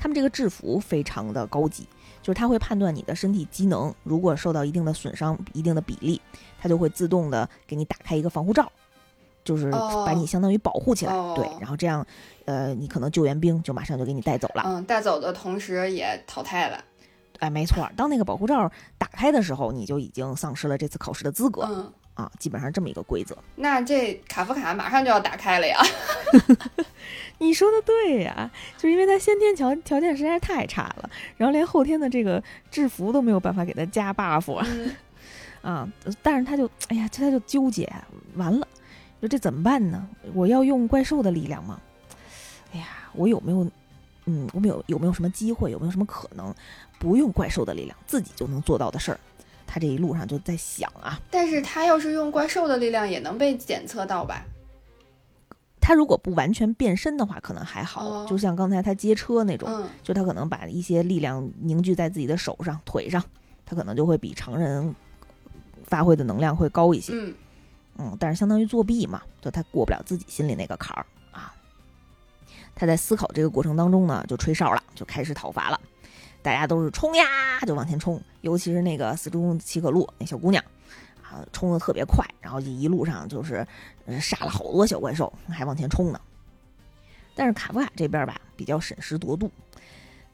[0.00, 1.84] 他们这个制服非常的高级，
[2.22, 6.20] 就是他会判断你的身体机能，如果受到一定的损伤、一定的比例，
[6.60, 8.70] 它就会自动的给你打开一个防护罩，
[9.48, 11.12] 就是哦把你相当于保护起来。
[11.14, 12.06] 哦对，然后这样，
[12.44, 14.62] 呃，你可能救援兵就马上就给你带走了。
[14.66, 16.84] 嗯，带走的同时也淘汰了。
[17.38, 23.34] 哎，没错儿，当那个保护罩打开的时候，你就已经丧失了这次考试的资格、嗯，啊，基本上这么一个规则。
[23.56, 25.80] 那这卡夫卡马上就要打开了呀。
[27.38, 31.08] 你说的对呀，就是因为他先天条条件实在是太差了，
[31.38, 34.54] 然后连后天的这个制服都没有办法给他加 buff
[35.62, 35.88] 啊，
[36.22, 37.90] 但是他就哎呀，他就纠结，
[38.34, 38.66] 完了，
[39.20, 40.08] 说这怎么办呢？
[40.34, 41.80] 我要用怪兽的力量吗？
[42.72, 43.66] 哎呀，我有没有，
[44.26, 46.54] 嗯，我们有有没有什么机会，有没有什么可能
[46.98, 49.20] 不用怪兽的力量，自己就能做到的事儿？
[49.66, 54.44] 他这一路上就在想啊，但是他要是用怪兽的力量，也能被检测到吧？
[55.80, 63.22] 他如果不完全变身的话，可能还好，哦就像刚才他接车那种，嗯就他可能把一些力量凝聚在自己的手上、腿上，
[63.66, 64.94] 他可能就会比常人
[65.84, 67.12] 发挥的能量会高一些。
[67.14, 67.34] 嗯
[67.98, 71.52] 嗯，但是相当于作弊嘛，就他过不了自己心里那个坎儿啊。
[72.74, 75.80] 他在思考这个过程当中呢，就吹哨了，就开始讨伐了。
[76.40, 77.24] 大家都是冲呀，
[77.66, 80.64] 就往前冲，尤其是那个四中齐可露那小姑娘
[81.20, 83.66] 啊，冲的特别快，然后一路上就是
[84.20, 86.20] 杀了好多小怪兽，还往前冲呢。
[87.34, 89.50] 但是卡夫卡这边吧，比较审时度度，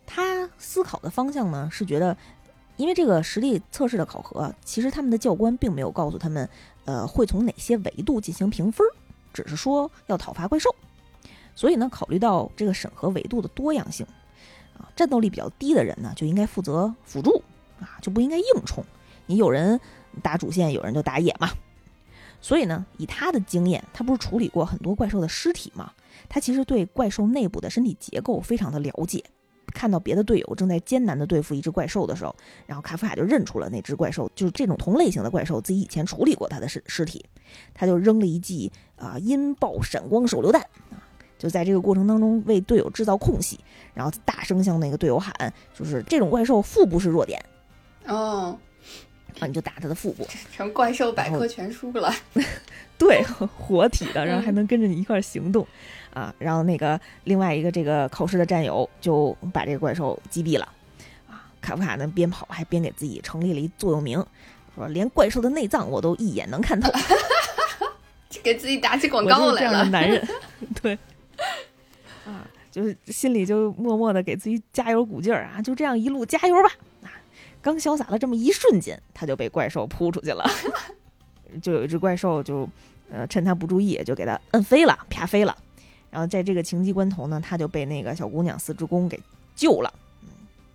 [0.07, 2.17] 他思考的方向呢是觉得，
[2.77, 6.49] 因为这个实力测试的考核，其实他们的教官并没有告诉他们
[6.85, 8.87] 呃，会从哪些维度进行评分，
[9.33, 10.75] 只是说要讨伐怪兽。
[11.55, 14.05] 所以呢，考虑到这个审核维度的多样性，
[14.77, 17.43] 啊，战斗力比较低的人呢，就应该负责辅助，
[17.81, 18.85] 啊，就不应该硬冲。
[19.27, 19.81] 你有人
[20.21, 21.51] 打主线，有人就打野嘛。
[22.41, 25.93] 所以呢，以他的经验，他不是处理过很多怪兽的尸体吗？
[26.29, 29.25] 他其实对怪兽内部的身体结构非常的了解。
[29.73, 32.35] 看到别的队友正在艰难的对付一只怪兽的时候，
[32.67, 37.25] 然后卡夫卡就认出了那只怪兽，就是这种同类型的怪兽，自己以前处理过它的尸尸体，
[37.73, 40.99] 他就扔了一记啊、音爆闪光手榴弹啊，
[41.39, 43.59] 就在这个过程当中为队友制造空隙，
[43.95, 47.43] 然后大声向那个队友喊，就是这种怪兽腹部是弱点
[48.07, 48.59] 哦，
[49.41, 52.15] 啊，你就打他的腹部，成怪兽百科全书了。
[52.97, 53.23] 对，
[53.59, 55.67] 活体的，然后还能跟着你一块儿行动，
[56.15, 60.67] 啊，然后那个另外一个这个考试的战友就把这个怪兽击毙了，
[61.29, 64.25] 啊，卡夫卡呢边跑还边给自己成立了一座右铭，
[64.75, 66.91] 说连怪兽的内脏我都一眼能看透，
[68.43, 69.73] 给自己打起广告来了。
[69.73, 70.27] 样的男人，
[70.81, 70.97] 对，
[72.25, 76.71] 啊，就是心里就默默的给自己加油鼓劲儿啊，就这样一路加油吧，
[77.03, 77.11] 啊，
[77.61, 80.49] 刚潇洒了这么一瞬间，他就被怪兽扑出去了，
[81.61, 82.69] 就有一只怪兽就
[83.11, 85.57] 呃趁他不注意就给他摁飞了，啪飞了，
[86.15, 89.21] 然后在这个情急关头呢，他就被那个小姑娘四之宫给
[89.57, 90.29] 救了，嗯，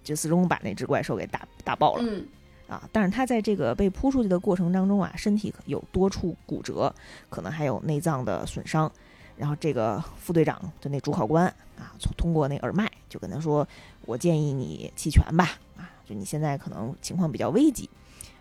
[0.04, 2.04] 就四之宫把那只怪兽给打打爆了。
[2.06, 2.28] 嗯
[2.67, 6.93] 啊，但是他在这个被扑出去的过程当中啊，身体有多处骨折，
[7.30, 8.91] 可能还有内脏的损伤。
[9.38, 11.47] 然后这个副队长就那主考官
[11.78, 13.65] 啊，从通过那耳麦就跟他说
[14.06, 17.89] ：“我建议你弃权吧，啊，就你现在可能情况比较危急，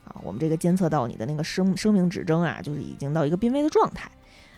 [0.05, 4.11] 啊，我们这个监测到你的那个生生命指征啊，就是已经到一个濒危的状态，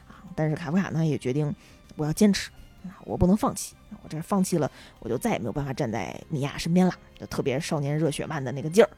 [0.08, 1.54] 啊，但是卡夫卡呢也决定
[2.00, 2.50] 我要坚持，
[2.84, 8.88] 啊，我不能放弃，我这放弃了，我就再也没有办法站在米娅身边了，就特别少年热血漫的那个劲儿。”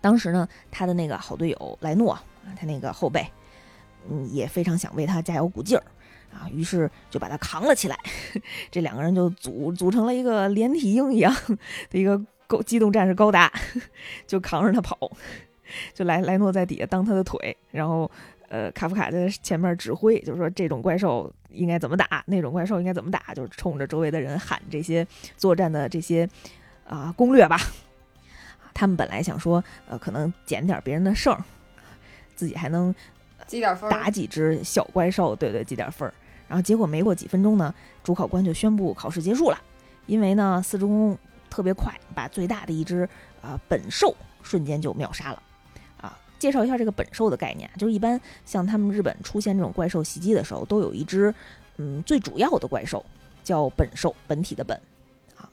[0.00, 2.24] 当时呢，他的那个好队友莱诺啊，
[2.58, 3.30] 他那个后辈，
[4.08, 5.84] 嗯，也非常想为他加油鼓劲儿
[6.32, 7.98] 啊，于是就把他扛了起来。
[8.72, 11.30] 这两个人就组组成了一个连体婴一样
[11.90, 13.52] 的一个高机动战士高达，
[14.26, 14.98] 就扛着他跑。
[15.94, 18.10] 就莱莱诺在底下当他的腿，然后
[18.54, 25.04] 呃，卡夫卡在前面指挥，就是说这种怪兽应该怎么打，那种怪兽应该怎么打，就是冲着周围的人喊这些
[25.36, 26.28] 作战的这些
[26.86, 27.58] 啊攻略吧。
[28.72, 31.36] 他们本来想说，呃，可能捡点别人的胜，
[32.36, 32.94] 自己还能
[33.44, 36.14] 积点分，打几只小怪兽，对对，积点分儿。
[36.46, 39.60] 然后结果没过几分钟呢，主考官就宣布考试结束了，
[40.06, 41.18] 因为呢，四之宫
[41.50, 43.08] 特别快，把最大的一只
[43.42, 44.14] 啊本兽
[44.44, 45.42] 瞬间就秒杀了。
[46.44, 51.34] 啊，介绍一下这个本兽的概念，就是一般像他们日本出现这种怪兽袭击的时候，都有一只
[51.78, 53.04] 嗯最主要的怪兽
[53.42, 54.78] 叫本兽，本体的本。
[55.36, 55.48] 啊，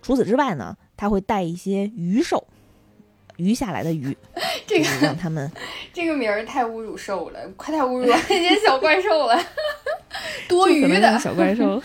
[0.00, 2.46] 除此之外呢，它会带一些鱼兽。
[3.36, 4.14] 余下来的鱼，
[4.66, 5.50] 这个让他们
[5.94, 9.42] 这个名儿太侮辱兽了，快太侮辱那些小怪兽了，
[10.46, 11.82] 多余的小怪兽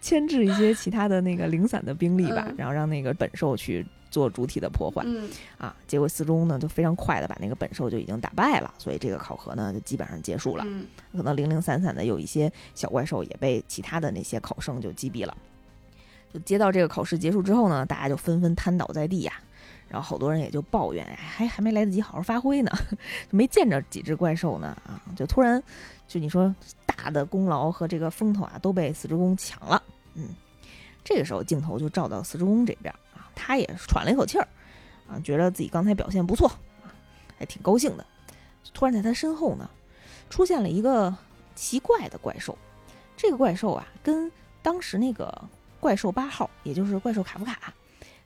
[0.00, 3.84] 牵制一些其他的那个零散的兵力吧，然后让那个本兽去
[4.16, 5.02] 做主体的破坏。
[5.04, 10.64] 嗯啊，结果四中呢就非常快的把那个本兽就已经打败了，所以这个考核呢就基本上结束了。
[10.66, 15.36] 嗯，可能零零散散的有一些小怪兽也被其他的那些考生就击毙了。
[16.32, 19.34] 就接到这个考试结束之后呢，大家就纷纷瘫倒在地呀。
[19.88, 22.72] 然后好多人也就抱怨，还还没来得及好好发挥呢，
[23.30, 24.98] 就没见着几只怪兽呢啊！
[25.14, 25.62] 就突然，
[26.08, 26.52] 就你说
[26.84, 29.80] 大的功劳和这个风头啊，都被四之公抢了。
[30.14, 30.30] 嗯，
[31.04, 32.98] 这个时候镜头就照到四之公这边啊，
[33.36, 34.48] 他也喘了一口气儿
[35.08, 36.48] 啊，觉得自己刚才表现不错
[36.82, 36.90] 啊，
[37.38, 38.04] 还挺高兴的。
[38.74, 39.70] 突然在他身后呢，
[40.28, 41.14] 出现了一个
[41.54, 42.58] 奇怪的怪兽。
[43.16, 47.72] 这个怪兽啊，跟当时那个怪兽八号，也就是怪兽卡夫卡。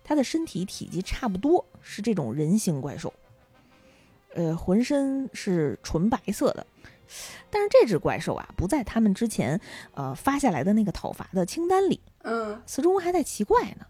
[0.02, 3.12] 它的身体体积差不多，是这种人形怪兽，
[4.34, 6.66] 呃，浑身是纯白色的。
[7.50, 9.60] 但是这只怪兽啊，不在他们之前
[9.94, 12.00] 呃发下来的那个讨伐的清单里。
[12.22, 13.86] 嗯，四中还在奇怪呢，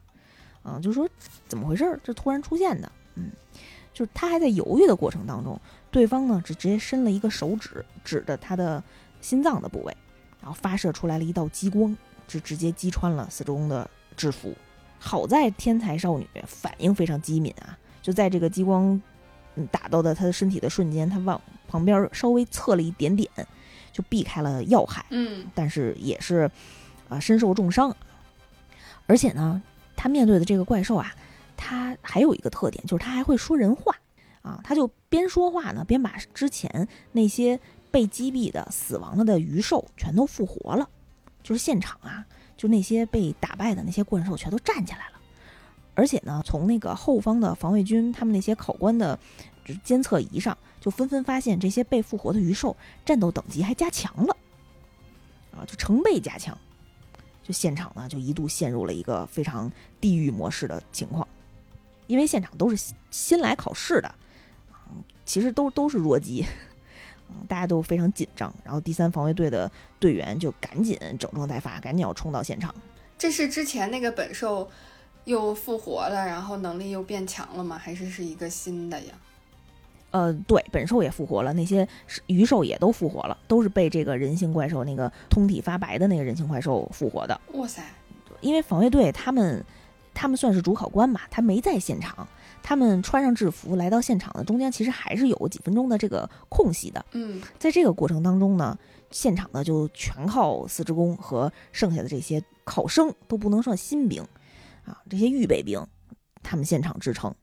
[0.62, 1.08] 啊，就说
[1.48, 1.98] 怎么回事儿？
[2.02, 3.30] 这突然出现的，嗯，
[3.92, 5.58] 就是他还在犹豫的过程当中，
[5.90, 8.82] 对方呢只直接伸了一个手指，指着他的
[9.20, 9.96] 心脏的部位，
[10.40, 11.96] 然后发射出来了一道激光，
[12.28, 14.54] 就直接击穿了四中的制服。
[14.98, 17.78] 好在天才少女反应非常机敏啊！
[18.02, 19.00] 就在这个激光
[19.54, 23.30] 嗯打到的他的身体的瞬间，他往旁边稍微侧了一点点，
[23.92, 25.02] 就避开了要害。
[25.08, 26.50] 嗯，但是也是
[27.08, 27.96] 啊身受重伤。
[29.06, 29.62] 而且呢，
[30.00, 31.14] 他面对的这个怪兽啊，
[31.58, 33.94] 他还有一个特点，就是他还会说人话
[34.40, 34.58] 啊！
[34.64, 37.60] 他就边说话呢，边把之前那些
[37.90, 40.88] 被击毙的、死亡了的鱼兽全都复活了，
[41.42, 42.24] 就是现场啊。
[42.56, 45.20] 就那些被打败的那些怪兽全都站起来了，
[45.94, 49.18] 而且呢，从那个后方的防卫军他们那些考官的
[49.82, 54.36] 监测仪上，就纷纷发现这些被复活的鱼兽战斗等级还加强了，
[55.52, 56.56] 啊，就成倍加强，
[57.50, 59.68] 就现场呢就一度陷入了一个非常
[60.00, 61.26] 地狱模式的情况，
[62.06, 64.14] 因为现场都是新来考试的，
[65.24, 66.46] 其实都都是弱鸡。
[67.48, 72.72] 大家都非常紧张，然后第三防卫队的队员就赶紧整装待发，赶紧要冲到现场。
[73.18, 74.70] 这是之前那个本兽
[75.24, 77.76] 又复活了，然后能力又变强了吗？
[77.76, 79.14] 还是是一个新的呀？
[80.10, 81.86] 呃，对，本兽也复活了，那些
[82.26, 87.40] 鱼兽也都复活了，都是被这个人形怪兽那个通体发白的那个人形怪兽复活的。
[87.54, 87.82] 哇塞！
[88.40, 89.64] 因为防卫队他们
[90.14, 92.26] 他们算是主考官嘛，他没在现场。
[92.62, 97.02] 他们穿上制服来到现场的中间，其实还是有几分钟的这个空隙的。
[97.12, 98.78] 嗯，在这个过程当中呢，
[99.10, 104.22] 现场呢就全靠四职工和剩下的这些考生都不能算新兵
[104.84, 105.82] 啊，这些预备兵，
[106.42, 107.34] 他们现场支撑。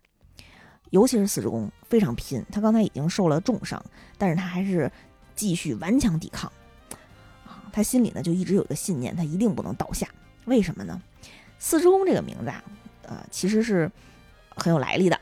[0.89, 3.84] 尤其是四之宫非常拼，他刚才已经受了重伤，
[4.17, 4.91] 但是他还是
[5.36, 6.52] 继续顽强抵抗
[7.45, 7.63] 啊。
[7.71, 10.08] 他心里呢就一直有一个信念，他一定不能倒下。
[10.45, 11.02] 为什么呢？
[11.60, 12.63] 四之宫这个名字啊，
[13.04, 13.91] 呃，其实是。
[14.60, 15.21] 很有来历的，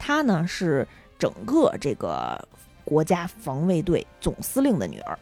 [0.00, 0.84] 他呢是
[1.16, 2.36] 整个这个
[2.84, 5.16] 国家防卫队总司令的女儿，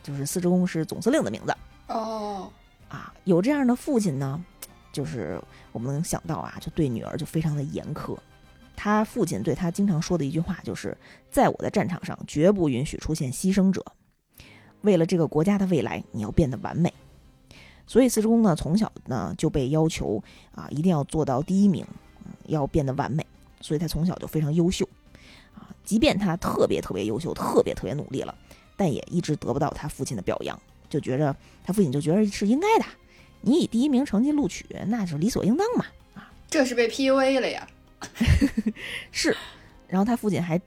[0.00, 1.52] 就是四之宫是总司令的名字
[1.88, 2.48] 哦。
[2.88, 4.40] 啊，有这样的父亲呢，
[4.92, 5.42] 就是
[5.72, 8.16] 我们能想到啊，就对女儿就非常的严苛。
[8.78, 10.96] 他父亲对他经常说的一句话就是，
[11.28, 13.84] 在我的战场上绝不允许出现牺牲者。
[14.82, 16.94] 为了这个国家的未来，你要变得完美。
[17.88, 20.22] 所以四之公呢，从小呢就被要求
[20.52, 21.84] 啊，一定要做到第一名。
[22.44, 23.26] 要变得完美，
[23.60, 24.86] 所以他从小就非常优秀，
[25.54, 28.34] 啊，即便他特别特别优秀，特别特别努力了，
[28.76, 30.58] 但也一直得不到他父亲的表扬，
[30.90, 32.84] 就觉着他父亲就觉得是应该的，
[33.40, 37.66] 你以第一名成绩录取，那是理所应当嘛，啊，这是被 PUA 了呀，
[39.10, 39.36] 是，
[39.88, 40.60] 然后他父亲还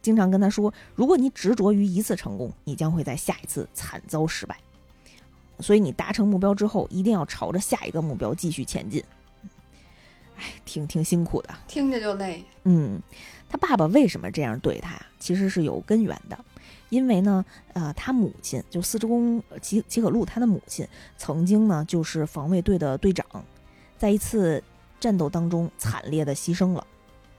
[0.00, 4.56] 经常跟他说，如果你执着于一次成功，你将会在下一次惨遭失败，
[5.60, 9.02] 所以你达成目标之后，一定要朝着下一个目标继续前进。
[10.36, 12.44] 哎，挺挺辛苦的，听着就累。
[12.64, 13.02] 嗯，
[13.48, 15.06] 他爸爸为什么这样对他呀？
[15.18, 16.44] 其实是有根源的，
[16.90, 20.86] 因为呢，呃，他母亲就四之宫齐齐可露，他的母亲
[21.16, 23.26] 曾经呢就是防卫队的队长，
[23.98, 24.62] 在一次
[25.00, 26.86] 战斗当中惨烈的牺牲了，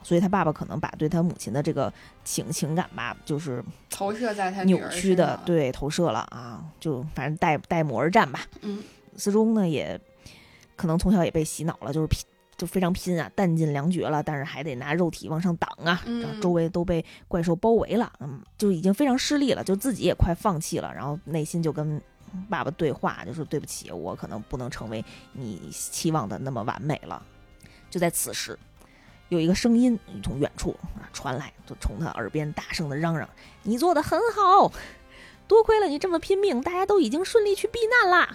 [0.02, 1.92] 所以他爸爸可能把对他母亲的这个
[2.24, 8.40] 情情感吧，就是投射在他扭曲的对投射了啊，就反正带带母而战吧。
[8.62, 8.82] 嗯，
[9.16, 10.00] 四中呢也
[10.76, 12.20] 可能从小也被洗脑了，就是拼。
[12.56, 15.98] 就非常拼啊，弹尽粮绝了，但是还得拿肉体往上挡啊，
[16.42, 21.98] 周围都被怪兽包围了，嗯，就已经非常失利了，就自己也快放弃了，然后内心就跟
[22.50, 25.02] 爸爸对话，就说对不起，我可能不能成为
[25.32, 27.22] 你期望的那么完美了。
[27.90, 28.58] 就在此时，
[29.28, 30.74] 有一个声音从远处
[31.12, 33.28] 传来，就冲他耳边大声的嚷嚷
[33.64, 34.72] ：“你做的很好，
[35.48, 38.34] 多亏了你这么拼命，大家都已经顺利去避难啦。”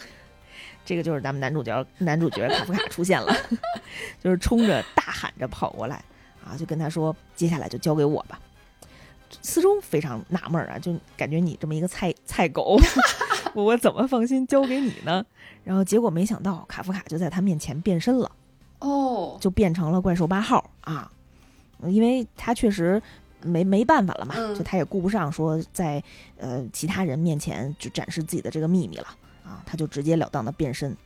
[0.85, 3.35] 这个就是咱们男主角，男主角卡夫卡出现了，
[4.21, 6.03] 就是冲着大喊着跑过来
[6.45, 8.39] 啊，就跟他说：“接下来就交给我吧。”
[9.41, 12.77] 四中非常纳闷啊，就感觉你这么一个菜菜狗，
[13.53, 15.25] 我 我怎么放心交给你呢？
[15.63, 18.31] 然后结果没想到卡夫卡就在他面前变身了，
[18.79, 21.11] 哦，就变成了怪兽八号啊，
[21.83, 23.01] 因为他确实
[23.41, 26.03] 没没办法了嘛，就他也顾不上说在
[26.37, 29.07] 呃其他人面前就展示自己的这个秘密了。
[29.45, 30.97] 啊，他就直截了当的变身。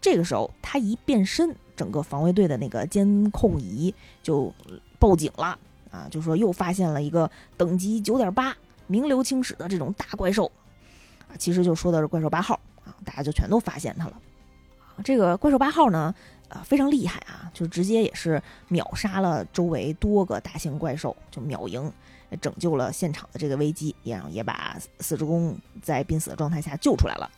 [0.00, 3.92] 这个时候，他一变身，整个防卫队的那个监控仪
[4.22, 4.54] 就
[4.96, 5.58] 报警了
[5.90, 10.48] 啊，就说又发现了一个等级九点八、名留青史的这种大怪兽
[11.26, 14.12] 啊，其实就说的是怪兽八号啊，大家就全都发现他了。
[15.02, 16.14] 这个怪兽八号呢，
[16.48, 21.92] 啊，非常厉害啊，就直接也是秒杀了周围多个大型怪兽，就秒赢，
[22.40, 27.30] 拯救了现场的这个危机，也让也把四之宫在濒死的状态下救出来了。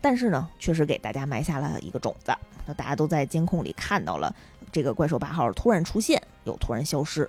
[0.00, 2.32] 但是呢，确实给大家埋下了一个种子，
[2.64, 4.34] 那大家都在监控里看到了
[4.72, 7.28] 这个怪兽八号突然出现又突然消失，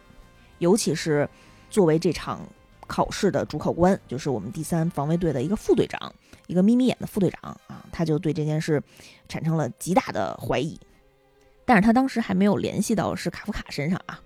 [0.60, 1.28] 尤其是
[1.70, 2.40] 作为这场
[2.88, 6.14] 考试的主考官，就是我们第三防卫队的一个副队长，
[6.48, 8.82] 一个眯眯眼的副队长啊，他就对这件事
[9.28, 10.80] 产生了极大的怀疑，
[11.66, 14.20] 但是他当时还没有联系到是卡夫卡身上啊。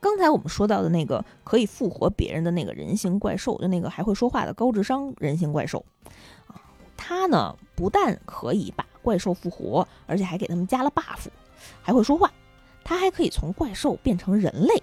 [0.00, 5.84] 刚才我们说到的那个可以复活别人的那个人形怪兽，就那个还会说话的高智商人形怪兽。
[6.46, 6.60] 啊
[6.96, 11.26] 他呢，不但可以把怪兽复活，而且还给他们加了 buff，
[11.82, 12.32] 还会说话。
[12.82, 14.82] 他还可以从怪兽变成人类。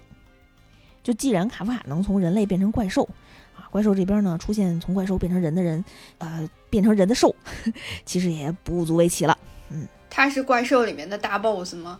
[1.02, 3.08] 就既然卡夫卡能从人类变成怪兽，
[3.56, 5.84] 啊，怪兽这边呢出现从怪兽变成人的人，
[6.18, 7.34] 呃，变成人的兽，
[8.06, 9.36] 其实也不足为奇了。
[10.14, 11.98] 嗯，他是怪兽里面的大 boss 吗？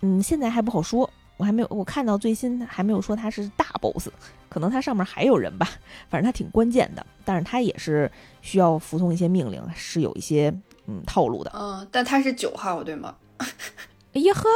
[0.00, 1.08] 嗯，现在还不好说。
[1.36, 4.08] 我还没有，我看到最新还没有说他是大 boss，
[4.48, 5.68] 可能他上面还有人吧。
[6.10, 8.10] 反正他挺关键的，但是他也是
[8.42, 10.52] 需要服从一些命令，是有一些
[10.86, 11.52] 嗯套路的。
[11.54, 13.14] 嗯，但他是九号对吗？
[14.14, 14.48] 哎呀呵，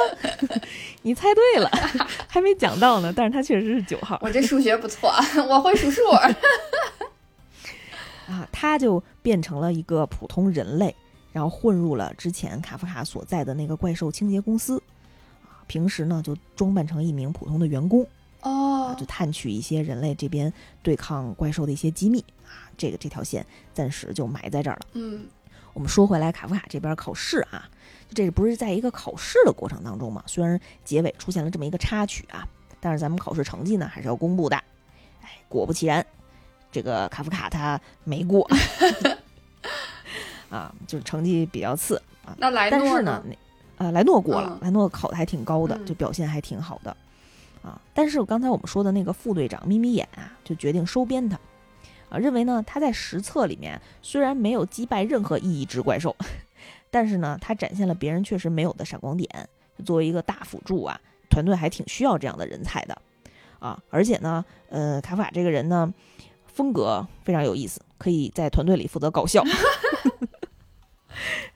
[1.03, 1.71] 你猜对了，
[2.27, 3.13] 还没讲到呢。
[3.15, 4.19] 但是他确实是九号。
[4.21, 5.09] 我这数学不错，
[5.49, 6.03] 我会数数。
[8.27, 10.93] 啊，他就变成了一个普通人类，
[11.33, 14.77] 然后混入了之前卡夫卡所在的那个怪兽清洁公司。
[15.45, 18.07] 啊平时呢，就装扮成一名普通的员工
[18.43, 20.53] 哦，就探取一些人类这边
[20.83, 22.69] 对抗怪兽的一些机密啊。
[22.77, 24.87] 这个这条线暂时就埋在这儿了。
[24.93, 25.25] 嗯，
[25.73, 27.71] 我们说回来，卡夫卡这边考试啊，
[28.13, 30.23] 这不是在一个考试的过程当中嘛？
[30.27, 32.47] 虽然结尾出现了这么一个插曲啊，
[32.79, 34.57] 但是咱们考试成绩呢还是要公布的。
[35.23, 36.05] 哎，果不其然，
[36.71, 38.47] 这个卡夫卡他没过
[40.53, 42.37] 啊，就是成绩比较次啊。
[42.39, 43.35] 那来但是呢，那。
[43.79, 46.97] 啊，莱诺过了，莱诺考的还挺高的，就表现还挺好的，
[47.63, 51.37] 啊，但是刚才我们说的那个副队长眯眯眼啊，就决定收编他，
[52.09, 56.15] 啊，认为呢他在实测里面虽然没有击败任何异义之怪兽，
[56.93, 59.49] 但是呢他展现了别人确实没有的闪光点，
[59.85, 62.97] 作为一个大辅助啊，团队还挺需要这样的人才的，
[63.59, 65.93] 啊，而且呢，呃，卡夫卡这个人呢
[66.47, 69.43] 风格非常有意思，可以在团队里负责搞笑，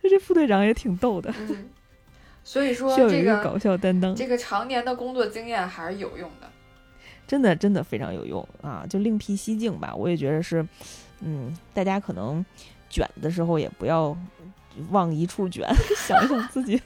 [0.03, 1.33] 这副队长也挺逗的。
[2.45, 6.49] 所以说，需要一个搞笑担当，这个常年的工作经验还是有用的，
[7.27, 8.87] 真的真的非常有用啊！
[8.89, 10.65] 就另辟蹊径吧，我也觉得是，
[11.23, 12.47] 嗯，大家可能
[12.89, 14.17] 卷的时候也不要
[14.91, 15.69] 往一处卷，
[16.07, 16.81] 想想自己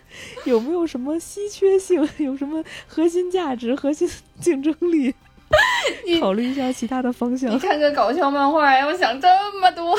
[0.46, 4.08] 有没有什么稀缺性，有什么核心价值、核心
[4.40, 5.14] 竞争力，
[6.22, 7.50] 考虑一下其他的方向。
[7.52, 9.28] 你看个搞笑漫画要想这
[9.60, 9.94] 么多，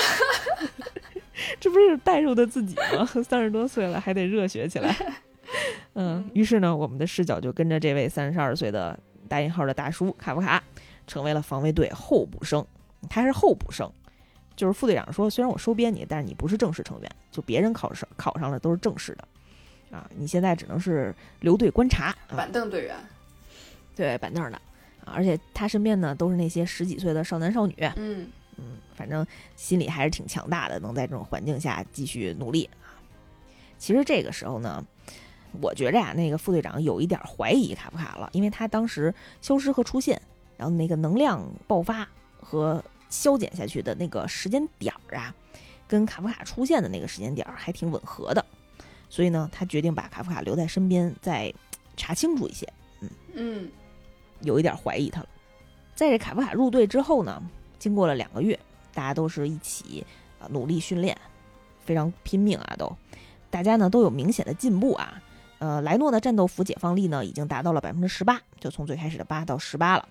[1.60, 3.06] 这不是代入的自己吗？
[3.24, 4.96] 三十多岁了还得热血起来。
[5.94, 10.64] 嗯，于是呢，我们的视角就跟着这位三十二岁的大引号的大叔卡夫卡，
[11.06, 12.66] 成为了防卫队候补生。
[13.10, 13.92] 他是候补生，
[14.56, 22.96] 就是副队长说，虽然我收编你，但是你不是正式成员，就别人考上考上了都是正式的，啊，你现在只能是留队观察，板凳队员，
[23.96, 24.62] 对板凳的。
[25.04, 28.30] 啊，而且他身边呢都是那些十几岁的少男少女，嗯
[28.62, 32.94] 嗯，反正心里还是挺强大的，能在这种环境下继续努力啊。
[33.80, 34.86] 其实这个时候呢，
[35.60, 40.22] 我觉着呀，那个副队长有一点怀疑卡夫卡了，因为他当时消失和出现，
[40.56, 42.08] 然后那个能量爆发
[42.40, 45.34] 和消减下去的那个时间点儿啊，
[45.88, 48.46] 跟卡夫卡出现的那个时间点儿还挺吻合的，
[49.10, 51.54] 所以呢，他决定把卡夫卡留在身边，再
[51.98, 52.72] 查清楚一些。
[53.34, 53.70] 嗯
[54.42, 55.28] 有一点怀疑他了。
[55.94, 57.42] 在这卡夫卡入队之后呢，
[57.82, 58.58] 经过了两个月，
[58.94, 60.06] 大家都是一起
[60.40, 61.18] 啊努力训练，
[61.80, 62.96] 非常拼命啊，都
[63.50, 65.20] 大家呢都有明显的进步啊。
[65.58, 70.08] 呃，莱诺的战斗服解放力呢已经达到了百分之十八，就从最开始的八到十八了。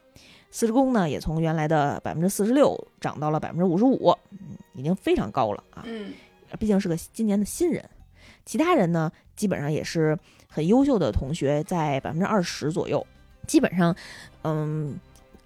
[0.50, 4.38] 四之弓呢也从原来的百分之四十六涨到了百分之五十五，嗯，
[4.74, 5.84] 已经非常高了啊。
[5.86, 6.12] 嗯
[6.58, 7.88] 毕竟是个今年的新人。
[8.44, 10.18] 其他人呢，基本上也是
[10.48, 13.06] 很优秀的同学，在百分之二十左右，
[13.46, 13.94] 基本上，
[14.42, 14.98] 嗯，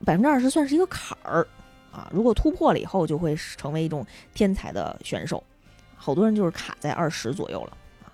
[0.06, 1.46] 百分之二十算是一个坎儿
[1.94, 2.10] 啊。
[2.12, 5.42] 如果突破了以后，就会成为一种天才的选手。
[5.96, 8.10] 好多人就是卡在二十左右了啊。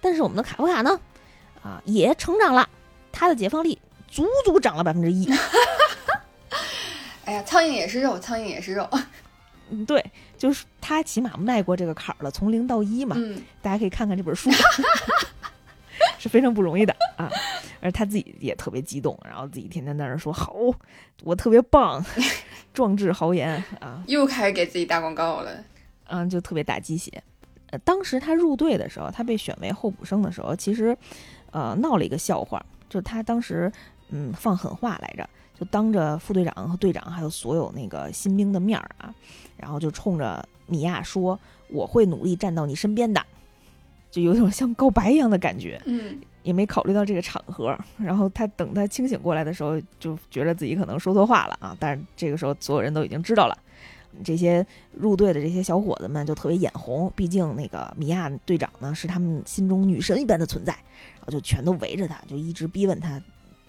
[0.00, 1.00] 但是我们的卡夫卡呢，
[1.62, 2.68] 啊，也成长了，
[3.10, 3.78] 他的解放力
[4.08, 5.28] 足足涨了百分之一。
[7.24, 8.88] 哎呀，苍蝇也是肉，苍蝇也是肉。
[9.70, 10.04] 嗯，对，
[10.36, 13.16] 就是他起码迈过这个坎儿了，从零到一嘛。
[13.18, 14.50] 嗯大家可以看看这本书，
[16.22, 17.28] 是非常不容易的啊。
[17.80, 20.54] 而他自己也特别激动，然后自己天天在那儿说：“好，
[21.24, 22.04] 我特别棒，
[22.72, 25.50] 壮志豪言啊，又开始给自己打广告了。
[26.06, 27.10] 嗯，就特别打鸡血。”
[27.70, 30.96] 呃，当时他入队的时候，他被选为候补生的时候，其实
[31.50, 33.72] 呃闹了一个笑话，就是他当时
[34.10, 39.12] 嗯放狠话来着，就当着副队长和队长还有所有那个新兵的面儿啊，
[39.56, 41.36] 然后就冲着米娅说
[41.68, 43.20] ：“我会努力站到你身边的。”
[44.12, 47.76] 就有种像告白一样的感觉，嗯也没考虑到这个场合。
[47.96, 51.76] 然后他等他清醒过来的时候，就觉得自己可能说错话了啊。
[51.80, 53.58] 但是这个时候，所有人都已经知道了。
[54.22, 63.18] 这些入队的这些小伙子们就特别眼红，毕竟那个米娅队长呢是他们心中女神一般的存在，然后就全都围着他，就一直逼问他，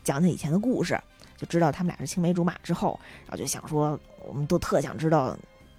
[0.03, 0.99] 讲讲以前的故事，
[1.37, 5.37] 就知道他们俩是青梅竹马之后，然后就想说，我们都特想知道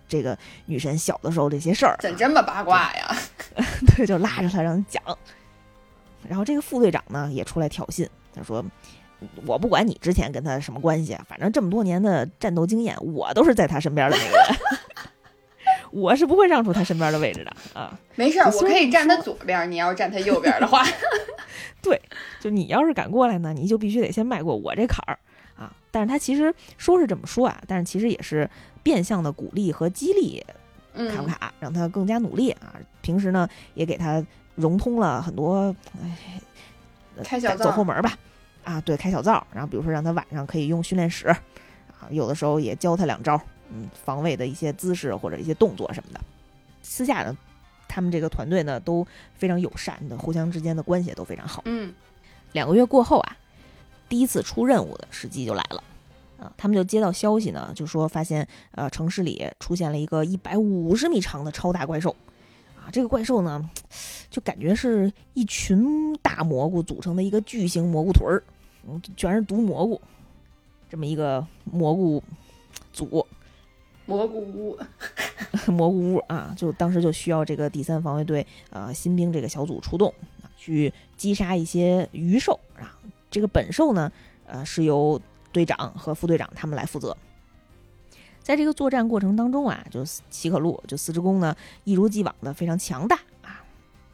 [0.09, 0.37] 这个
[0.67, 3.17] 女神小的时候这些事儿，怎这么八卦呀？
[3.97, 5.03] 对，就拉着他让他讲。
[6.29, 8.65] 然后这个副队长呢也出来挑衅，他说
[9.45, 14.59] ：“我不管你之前跟他什么关系，反正这么多年的战斗经验，我都是在他身边的那个人，
[15.93, 17.99] 我是不会让出他身边的位置的啊。
[18.15, 20.83] 没事儿，我可以站他左边，你要是站他右边的话，
[21.83, 22.01] 对
[22.41, 25.19] 就你要是敢过来呢，你就必须得先迈过我这坎儿啊。
[25.95, 28.51] 但是他其实说是这么说啊，但是其实也是
[28.83, 30.45] 变相的鼓励和激励
[30.93, 32.75] 卡夫嗯卡，让他更加努力啊。
[33.01, 34.25] 平时呢，也给他
[34.57, 35.73] 融通了很多，
[37.23, 38.19] 开小灶后门吧，
[38.65, 39.47] 啊，对，开小灶。
[39.53, 43.41] 然后比如说让他晚上可以用训练室，啊，有的时候也教他两招，
[43.71, 46.21] 嗯，防卫的一些姿势或者一些动作什么的。
[46.83, 47.37] 私下呢，
[47.87, 51.63] 他们这个团队呢都非常友善的，互相之间的关系也都非常好。
[51.67, 51.95] 嗯
[52.53, 53.37] 两个月过后啊，
[54.15, 55.83] 第一次出任务的时机就来了。
[56.39, 62.15] 啊，他们就接到消息呢，就说发现呃城市里出现了一个一百五十米长的超大怪兽，
[62.77, 63.69] 啊，这个怪兽呢，
[64.31, 68.41] 就感觉是一群大蘑菇组成的一个巨型蘑菇屯儿，
[68.87, 70.01] 嗯，全是毒蘑菇，
[70.89, 72.23] 这么一个蘑菇
[72.93, 73.27] 组
[74.07, 74.79] 蘑菇屋，
[75.67, 82.95] 蘑菇屋啊，就当时就需要这个第三防卫队呃新兵这个小组出动啊，去击杀一些鱼兽啊。
[83.35, 84.13] 这个本兽呢，
[84.47, 85.21] 呃是由
[85.51, 87.17] 队长和副队长他们来负责。
[88.41, 93.65] 在这个作战过程当中啊，就齐可路就四之弓呢，一如既往的非常强大啊，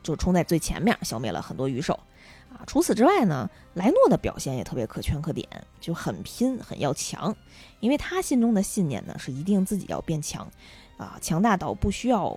[0.03, 1.93] 就冲在最前面，消灭了很多鱼兽
[2.51, 2.65] 啊。
[2.67, 5.47] 除此之外呢，莱诺的表现也特别可圈可点，
[5.83, 7.37] 就很拼，很要强，
[7.81, 10.51] 因为他心中的信念呢是一定自己要变强
[10.97, 12.35] 啊，强大到不需要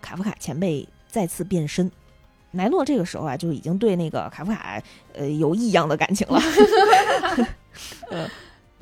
[0.00, 1.92] 卡夫卡前辈再次变身。
[2.52, 4.80] 莱诺这个时候啊，就已经对那个卡夫卡
[5.14, 6.40] 呃有异样的感情了，
[8.10, 8.28] 呃，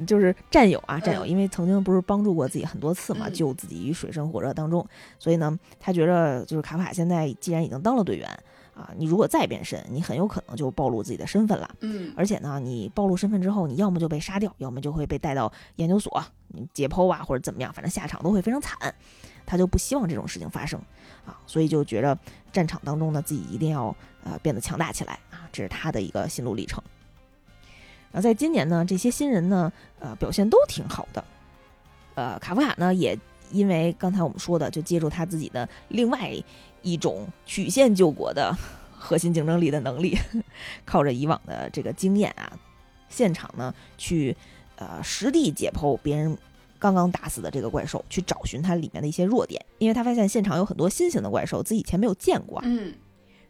[0.06, 4.86] 就是战友啊，战友，因为曾经不是帮助过自己很多次嘛，嗯救自己于水深火热当中，
[5.18, 8.28] 所以呢，他觉着就是卡夫卡现在既然已经当了队员
[8.74, 11.68] 啊，你如果再变身，你很有可能就暴露自己的身份了。
[11.80, 18.94] 嗯而且呢，你暴露身份之后，你要么就被杀掉，要么就会被带到研究所，你解剖啊或者怎么样，反正下场都会非常惨。
[19.50, 20.80] 他就不希望这种事情发生
[21.26, 22.16] 啊，所以就觉着
[22.52, 26.80] 战场当中呢，自己一定要呃变得强大起来啊，这是他的一个心路历程。
[28.12, 31.24] 然后在今年呢，这些新人呢，呃，表现都挺好的。
[32.14, 33.18] 呃，卡夫卡呢，也
[33.50, 36.30] 因为刚才我们说的，就借助他自己的另外
[36.82, 38.56] 一种曲线救国的
[38.96, 40.16] 核心竞争力的能力，
[40.86, 42.56] 靠着以往的这个经验啊，
[43.08, 44.36] 现场呢去
[44.76, 46.38] 呃实地解剖别人
[46.80, 52.60] 刚刚打死的这个怪兽，去找寻它里面的一些弱点，因为他发现现场有很多新型的怪兽，自己以前没有见过。
[52.64, 52.92] 嗯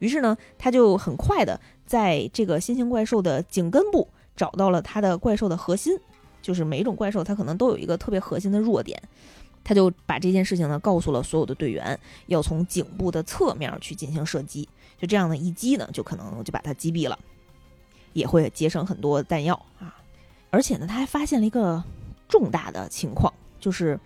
[0.01, 5.95] 于是呢，他就很快的在这个新型怪兽的颈根部找到了它的怪兽的核心，
[6.41, 9.01] 就是每一种怪兽它可能都有一个特别核心的弱点。
[9.62, 14.66] 他就把这件事情呢告诉了所有的队员，要从颈部的侧面去进行射击，
[14.99, 17.18] 就这样的一击呢，就可能就把它击毙了，
[18.14, 19.95] 也会节省很多弹药啊。
[20.49, 21.85] 而且呢，他还发现了一个
[22.31, 24.01] 重大的情况，就是，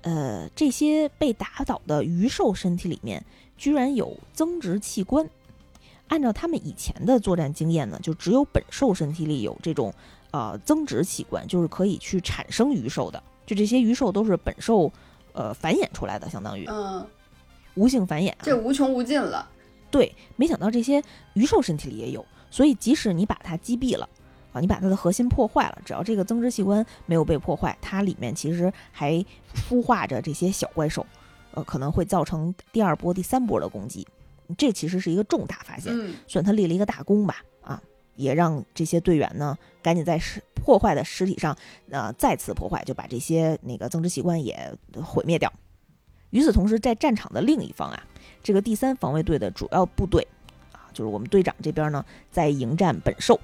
[0.00, 3.24] 呃，这些被打倒的鱼兽身体里面
[3.56, 5.28] 居然有增殖器官。
[6.08, 9.92] 按照他们以前的作战经验呢，就只有本兽身体里有这种
[10.30, 13.22] 呃增殖器官，就是可以去产生鱼兽的。
[13.44, 14.90] 就这些鱼兽都是本兽
[15.32, 17.06] 呃繁衍出来的，相当于嗯，
[17.74, 18.38] 无性繁衍、啊。
[18.42, 19.48] 这无穷无尽了。
[19.90, 21.02] 对，没想到这些
[21.34, 24.08] 鱼兽身体里也有，所以即使你把它击毙了
[24.56, 29.12] 啊，你把它的核心破坏了，只要这个增殖器官没有被破坏，它里面其实还
[29.54, 31.06] 孵化着这些小怪兽，
[31.52, 34.06] 呃，可能会造成第二波、第三波的攻击。
[34.56, 37.82] 这其实是一个重大发现，嗯算他立了一个大功吧，啊，
[38.14, 41.54] 也让这些队员呢赶紧在尸破坏的尸体上，
[41.90, 45.52] 呃，再次破坏，就把这些那个增殖器官也毁灭掉。
[46.30, 48.02] 与此同时，在战场的另一方啊，
[48.42, 50.26] 这个第三防卫队的主要部队
[50.72, 53.38] 啊，就是我们队长这边呢，在迎战本兽。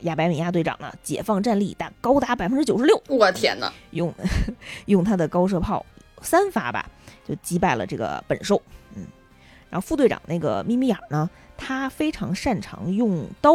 [0.00, 3.72] 啊，亚白米亚队长呢，解放战力达高达百分之九十六，我天哪！
[3.90, 4.12] 用
[4.86, 5.84] 用他的高射炮
[6.22, 6.88] 三发吧，
[7.26, 8.60] 就击败了这个本兽。
[8.94, 9.06] 嗯，
[9.68, 13.54] 然后副队长那个咪咪眼儿呢，他非常擅长用刀，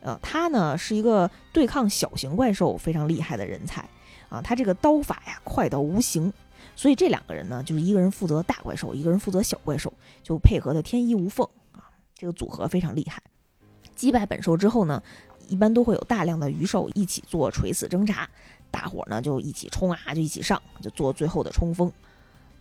[0.00, 3.88] 呃，他呢是一个对抗小型怪兽非常厉害的人才
[4.28, 6.32] 啊，他这个刀法呀快到无形，
[6.76, 13.22] 所以这两个人呢，就是一个人负责大怪兽，一个人负责小怪兽，就配合的天衣无缝啊，这个组合非常厉害。
[13.94, 15.02] 击败本兽之后呢，
[15.48, 18.28] 一般都会有大量的鱼兽一起做垂死挣扎，
[18.70, 21.90] 大伙儿呢就一起冲啊，就一起上，就做最后的冲锋。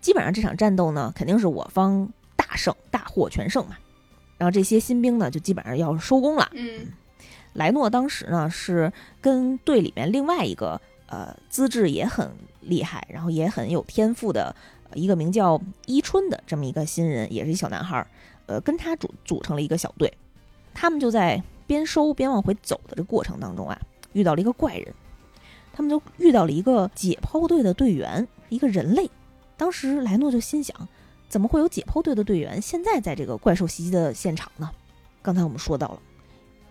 [0.01, 3.77] 基本上这场战斗呢，肯定是我方大胜，大获全胜嘛。
[4.37, 6.49] 然后这些新兵呢，就基本上要收工了。
[6.53, 6.87] 嗯
[7.53, 12.29] 莱诺当时呢是跟队里面另外一个呃资质也很
[12.61, 14.55] 厉害，然后也很有天赋的
[14.93, 18.07] 一个名叫伊春的这么一个新人，也是一小男孩儿，
[18.45, 20.13] 呃，跟他组组成了一个小队。
[20.75, 23.79] 他们就在边收边往回走的这过程当中啊，
[24.13, 24.91] 遇到了一个怪人，
[25.73, 29.09] 他们就遇到了一个解剖队的队员，一个人类。
[29.57, 30.75] 当时莱诺就心想，
[31.27, 34.71] 怎么会有解剖队的队员现在在这个怪兽袭击的现场呢？
[35.21, 35.99] 刚才我们说到了，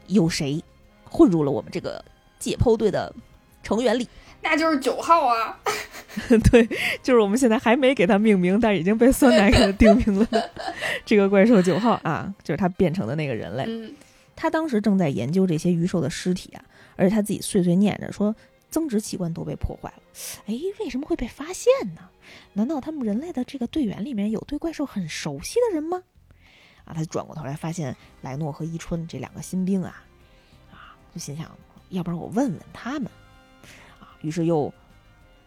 [0.07, 0.63] 有谁
[1.05, 2.03] 混入了我们这个
[2.39, 3.15] 解剖队的
[3.63, 4.09] 成员里？
[4.43, 5.59] 那就是九号啊！
[6.51, 6.65] 对，
[7.03, 10.51] 就是我们现在还没给他命名，但已经被酸奶给他定名了的
[11.05, 13.65] 这个怪兽九号啊，就是他变成的那个人类。
[13.67, 13.93] 嗯
[14.37, 16.65] 他当时正在研究这些鱼兽的尸体啊，
[16.95, 18.37] 而且他自己碎碎念着说，
[18.71, 20.03] 增殖器官都被破坏了，
[20.47, 22.11] 哎，为什么会被发现呢？
[22.53, 26.03] 难道他们人类的这个队员里面有对怪兽很熟悉的人吗？
[26.85, 30.05] 啊，他转过头来发现莱诺和伊春这两个新兵啊，
[30.71, 31.51] 啊，就心想，
[31.89, 33.11] 要不然我问问他们，
[33.99, 34.73] 啊，于是又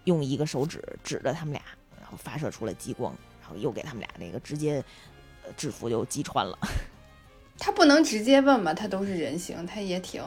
[0.05, 1.61] 用一个手指指着他们俩，
[1.99, 4.83] 然后发射出了激光，然后又给他们俩那个直接
[5.55, 6.57] 制服就击穿了。
[7.59, 8.73] 他不能直接问吧？
[8.73, 10.23] 他都是人形，他也挺，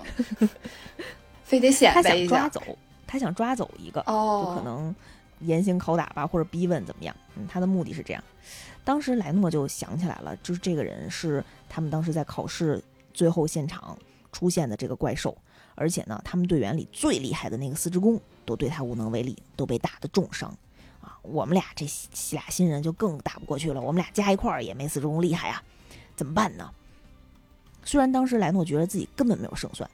[1.43, 2.37] 非得显他摆一下。
[2.37, 4.95] 想抓走，他想抓走一个，哦，就可能
[5.41, 7.17] 严刑拷打吧，或者逼问怎么样？
[7.37, 8.23] 嗯，他的目的是这样。
[8.85, 12.83] 当时莱诺就想起来了，就是这个人是他们当时在考试
[13.15, 13.97] 最后现场
[14.31, 15.37] 出现的这个怪兽，
[15.75, 20.55] 而且呢，他们队员里最厉害的那个四之弓都对他无能为力，都被打得重伤。
[21.01, 21.87] 啊，我们俩这
[22.33, 25.63] 俩新人就更打不过去了，我们俩加一块儿也没四之弓厉害啊，
[26.15, 26.71] 怎么办呢？
[27.85, 29.89] 虽然当时莱诺觉得自己根本没有胜算，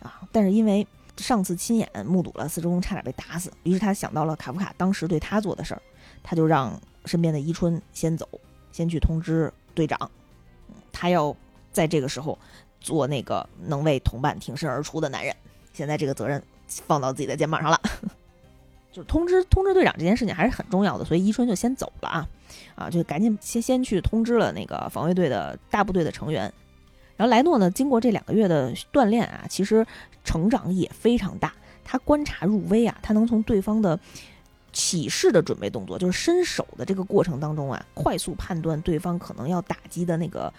[0.00, 5.82] 啊，但是因为上次亲眼目睹了四之弓差点被打死，于是他想到了卡夫卡当时对他做的事儿，
[6.22, 8.28] 他就让身边的伊春先走，
[8.72, 10.10] 先去通知队长，
[10.92, 11.34] 他要
[11.72, 12.38] 在这个时候
[12.80, 15.34] 做那个能为同伴挺身而出的男人。
[15.72, 17.80] 现在这个责任放到自己的肩膀上了，
[18.92, 22.28] 就是通知通知队长这件事情还是很重要的，所以伊春就先走了啊，
[22.74, 26.52] 啊，就赶紧先先去通知了那个防卫队的大部队的成员。
[27.16, 29.86] 然后莱诺呢，经过这两个月的锻炼啊，其实
[30.24, 31.52] 成长也非常大。
[31.84, 33.98] 他观察入微啊，他能从对方的
[34.72, 40.52] 起势的准备动作，就是伸手的这个过程当中啊，快速判断对方可能要打击的那个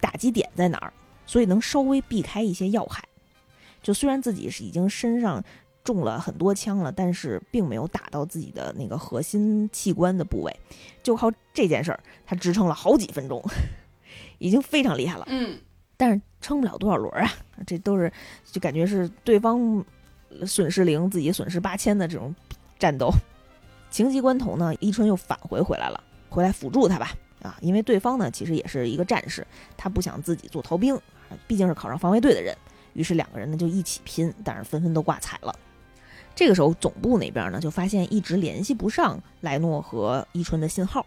[0.00, 0.92] 打击点在哪儿，
[1.26, 3.02] 所以能稍微避开一些要害。
[3.82, 5.42] 就虽然自己是已经身上
[5.84, 10.56] 中了很多枪了，但是并没有打到自己的那个核心器官的部位，
[11.02, 13.42] 就靠这件事儿，他支撑了好几分钟，
[14.38, 15.24] 已经非常厉害了。
[15.28, 15.58] 嗯，
[15.98, 17.30] 但是撑不了多少轮啊，
[17.66, 18.10] 这都是
[18.50, 19.84] 就感觉是对方
[20.46, 22.34] 损失零，自己损失八千的这种
[22.78, 23.10] 战斗。
[23.90, 27.10] 情急关头呢，伊春又返回回来了，回来辅助他吧。
[27.42, 29.46] 啊，因为对方呢其实也是一个战士，
[29.76, 30.98] 他不想自己做逃兵，
[31.46, 32.56] 毕竟是考上防卫队的人。
[32.94, 35.54] 于是两个人呢就一起拼，但是纷纷都挂彩了。
[36.34, 41.04] 这个时候总部那边呢就发现一直联系不上莱诺和伊春的信号，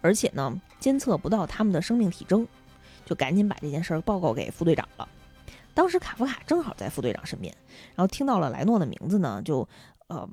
[0.00, 2.46] 而且呢监测不到他们的生命体征，
[3.10, 5.08] 就赶紧把这件事儿报告给副队长了。
[5.74, 7.52] 当时卡夫卡正好在副队长身边，
[7.96, 9.68] 然后听到了莱诺的名字呢，就
[10.06, 10.28] 呃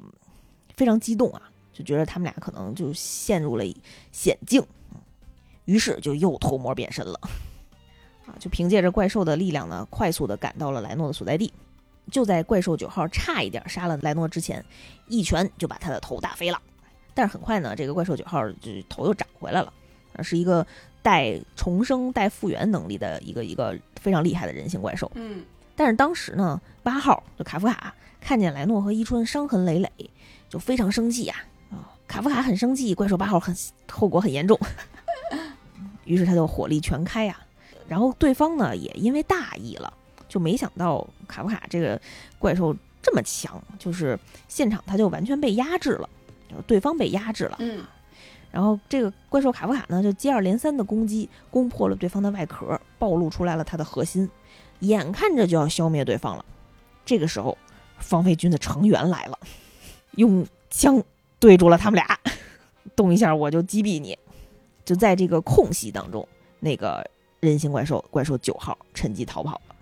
[0.75, 1.41] 非常激动啊。
[1.73, 3.63] 就觉得他们俩可能就陷入了
[4.11, 4.65] 险境，
[5.65, 7.19] 于是就又偷摸变身了，
[8.25, 11.53] 啊，就凭借着怪兽的力量呢，快速的赶到了莱诺的所在地。
[12.11, 14.65] 就在怪兽九号差一点杀了莱诺之前，
[15.07, 16.59] 一拳就把他的头打飞了。
[17.13, 19.71] 但是很快呢，这个怪兽九号就头又长回来了，
[20.23, 20.65] 是一个
[21.01, 25.11] 带重生、带复原能力的一个一个非常厉害的人形怪兽。
[25.15, 25.43] 嗯，
[25.75, 29.89] 但是当时呢，八号就卡夫卡看见莱诺和伊春伤痕累累，
[30.49, 31.35] 就非常生气呀。
[32.07, 33.55] 卡夫卡很生气，怪兽八号很
[33.91, 34.57] 后果很严重，
[36.05, 37.37] 于是他就火力全开呀。
[37.87, 39.91] 然后对方呢也因为大意了，
[40.27, 41.99] 就没想到卡夫卡这个
[42.39, 44.17] 怪兽这么强，就是
[44.47, 46.09] 现场他就完全被压制了，
[46.65, 47.57] 对方被压制了。
[47.59, 47.83] 嗯。
[48.51, 54.29] 然后这个怪兽卡夫卡呢就接二连三的攻击，攻破了对方的外壳，暴露出来了他的核心，
[54.79, 56.45] 眼看着就要消灭对方了。
[57.05, 57.57] 这个时候，
[57.99, 59.39] 防卫军的成员来了，
[60.15, 61.03] 用枪。
[61.39, 62.19] 对住了他们俩，
[62.95, 64.17] 动一下我就击毙你！
[64.83, 66.27] 就在这个空隙当中，
[66.59, 67.07] 那个
[67.39, 69.75] 人形怪兽怪兽九号趁机逃跑了。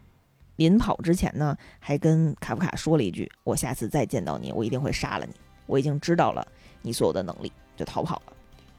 [0.57, 5.34] 临跑之前呢，还跟卡夫卡说了一句：“我下次再见到你，我一定会杀了你。
[5.66, 6.45] 我已经知道了
[6.82, 8.34] 你所有的能力。”就逃跑了。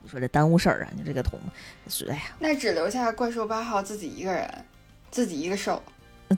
[0.06, 0.88] 你说这耽误事儿啊！
[0.96, 1.36] 你这个桶，
[2.08, 4.48] 哎呀，那只留下怪兽八号自己一个人，
[5.10, 5.82] 自己一个兽，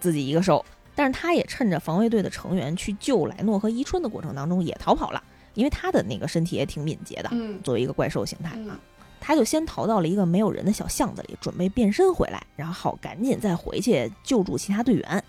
[0.01, 0.65] 自己一个兽。
[0.95, 5.23] 但是他也趁着防卫队的成员去救莱诺和伊春的过程当中也逃跑了。
[5.53, 8.81] 因为他的那个身体也挺敏捷的，嗯，作为一个怪兽形态啊，
[9.21, 15.23] 他就先逃到了一个没有人的小巷子里，准备变身回来，然后好赶紧再回去救助其他队员。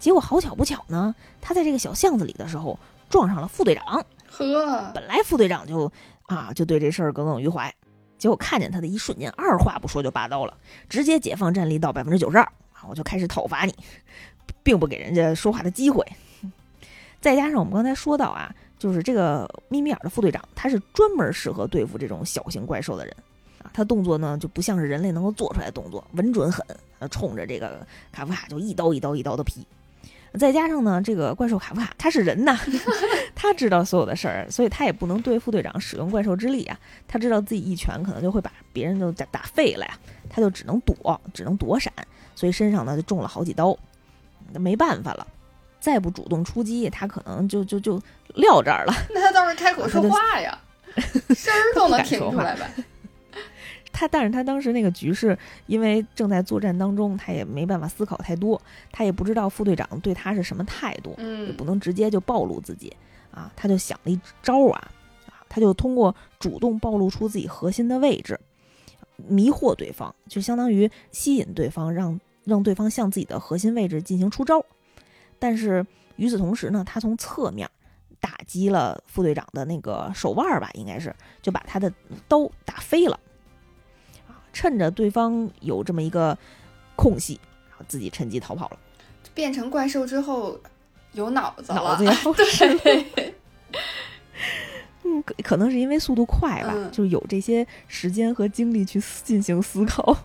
[0.00, 2.76] 结果好巧不巧呢，他在这个小巷子里的时候
[3.08, 4.04] 撞上了副队长。
[4.30, 5.90] 呵，本来副队长就
[6.28, 7.74] 啊就对这事儿耿耿于怀，
[8.16, 10.56] 结果看见他的一瞬间，二话不说就拔刀了，
[10.88, 13.74] 直接解放战力到百分之九十二啊，我就开始讨伐你，
[14.62, 16.06] 并不给人家说话的机会。
[17.20, 18.54] 再加上我们刚才说到啊。
[18.78, 23.12] 就是这个咪咪眼的副队长，他是专门适合对付这种小型怪兽的人
[23.60, 23.68] 啊。
[23.74, 26.64] 他动作呢就不像是人类能够做出来的动作，稳准狠，
[27.10, 29.66] 冲着这个卡夫卡就一刀一刀一刀的劈。
[30.34, 32.58] 再加上呢，这个怪兽卡夫卡他是人呐，
[33.34, 36.78] 他知道所有的事儿，所以他也不能对副队长使用怪兽之力啊。
[37.06, 39.98] 他知道自己一拳可能就会把别人就打打废了呀，
[40.28, 41.92] 他就只能躲，只能躲闪，
[42.34, 43.76] 所以身上呢就中了好几刀，
[44.52, 45.26] 那没办法了。
[45.80, 48.02] 再不主动出击，他可能就就就
[48.34, 48.92] 撂这儿了。
[49.10, 50.58] 那他倒是开口说话呀，
[51.34, 52.68] 声儿都能 听出来呗。
[53.98, 55.36] 他，但是他当时那个局势，
[55.66, 58.60] 因为正在作战当中，他也没办法思考太多，
[58.92, 62.96] 他也不知道副队长对他是什么态度，嗯，也不能直接就暴露自己
[63.32, 63.50] 啊。
[63.56, 64.88] 他就想了一招啊，
[65.26, 68.38] 啊，他就通过主动暴露出自己核心的位置，
[69.16, 74.64] 迷惑对方，就相当于吸引对方，让让对方向自己的核心位置进行出招。
[75.40, 75.84] 但是
[76.14, 77.68] 与此同时呢，他从侧面
[78.20, 81.92] 打击了副队长的那个手腕吧，应该是就把他的
[82.28, 83.18] 刀打飞了。
[84.58, 86.36] 啊，趁着对方有这么一个
[86.96, 87.40] 空隙，
[87.70, 88.78] 然后自己趁机逃跑了。
[89.34, 90.58] 变成怪兽之后
[91.12, 92.12] 有脑子了，脑子要
[92.82, 93.34] 对。
[95.04, 100.16] 嗯，可能是因为速度快吧，就有这些时间和精力去进行思考。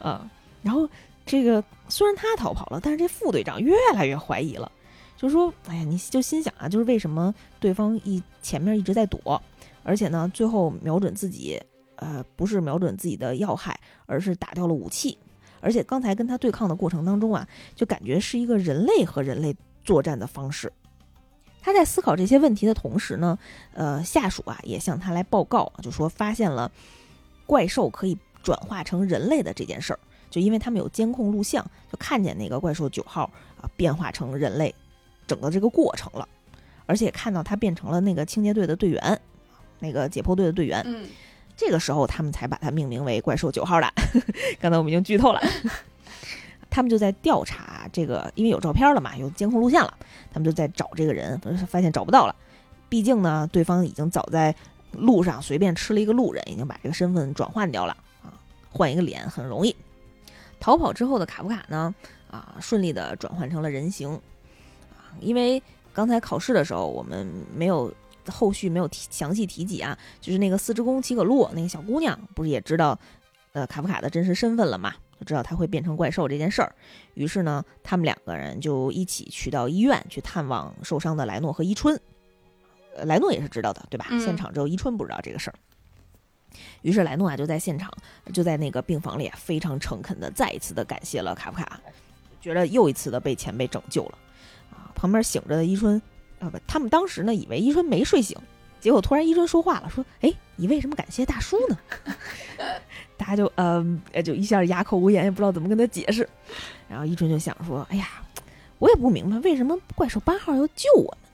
[0.00, 0.28] 嗯，
[0.62, 0.88] 然后。
[1.28, 4.70] 这个虽然他逃跑了，但是这副队长越来越怀疑了，
[5.16, 9.42] 就说：“哎呀，你就心想啊，就是为什么对方一前面一直在躲，
[9.82, 11.60] 而且呢，最后瞄准自己，
[11.96, 15.18] 呃，不是瞄准自己的要害，而是打掉了武器，
[15.60, 20.72] 而且刚才跟他对抗的过程当中啊，就感觉是一个人类和人类作战的方式。”
[21.60, 23.36] 他在思考这些问题的同时呢，
[23.72, 26.70] 呃，下属啊也向他来报告，就说发现了
[27.44, 29.98] 怪兽可以转化成人类的这件事儿。
[30.30, 33.28] 就因为他们有监控录像，就看见那个怪兽九号
[33.60, 34.72] 啊变化成人类，
[35.26, 36.28] 整个这个过程了，
[36.84, 39.20] 而且看到他变成了那个清洁队的队员，
[39.80, 40.84] 那个解剖队的队员。
[41.56, 43.92] 这个时候他们才把它命名为怪兽九号的。
[44.60, 45.40] 刚才我们已经剧透了，
[46.68, 49.94] 他们就在调查这个，因为有照片了嘛，有监控录像了，
[50.32, 52.36] 他们就在找这个人，发现找不到了。
[52.88, 54.54] 毕竟呢，对方已经早在
[54.92, 58.30] 路上随便吃了一个路人，已经把这个身份转换掉了啊，
[58.70, 59.74] 换一个脸很容易。
[60.60, 61.94] 逃跑之后的卡夫卡呢？
[62.30, 64.12] 啊，顺利的转换成了人形，
[64.90, 65.62] 啊，因为
[65.94, 67.92] 刚才考试的时候我们没有
[68.32, 72.98] 后续没有提详细提及啊，就是那个四之宫齐可露那个小姑娘，不是也知道
[73.52, 74.94] 呃卡夫卡的真实身份了嘛？
[75.18, 76.74] 就知道他会变成怪兽这件事儿。
[77.14, 81.98] 于是呢，他们两个人就一起去到医院去探望受伤的莱诺和伊春。
[82.94, 84.06] 呃，莱诺也是知道的，对吧？
[84.10, 85.54] 嗯现场只有伊春不知道这个事儿。
[86.82, 87.90] 于是莱诺啊就在现场，
[88.32, 91.80] 就在那个病房里啊，非常诚恳的再一次的感谢了卡夫卡，
[92.40, 94.18] 觉得又一次的被前辈拯救了。
[94.70, 96.00] 啊，旁边醒着的伊春，
[96.66, 98.36] 他们当时呢以为伊春没睡醒，
[98.80, 101.78] 结果突然伊春说话了，说：“哎，你为什么感谢大叔呢？”
[103.16, 103.84] 大家就呃
[104.24, 106.28] 就一下哑口无言，也不知道怎么跟他解释。
[106.88, 108.08] 然后伊春就想说：“哎呀，
[108.78, 111.30] 我也不明白为什么怪兽八号要救我们，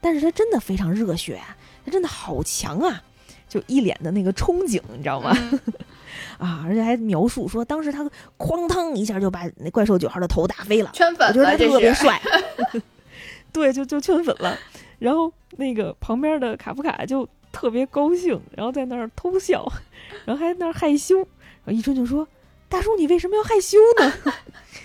[0.00, 3.02] 但是他真的非常热血啊，他真的好强啊！”
[3.48, 5.32] 就一脸的那个憧憬，你知道吗？
[5.52, 5.60] 嗯
[6.38, 8.04] 啊，而且还描述说，当时他
[8.36, 12.20] 哐当一下就把那怪兽九号的头打飞了，圈粉我觉得他特别帅，
[13.54, 14.58] 对，就就圈粉了。
[14.98, 19.64] 然后那个旁边的卡夫卡就特别高兴，然后在那儿偷笑，
[20.26, 21.16] 然后还在那儿害羞。
[21.18, 22.26] 然后一春就说
[22.68, 24.12] ：“大叔，你为什么要害羞呢？”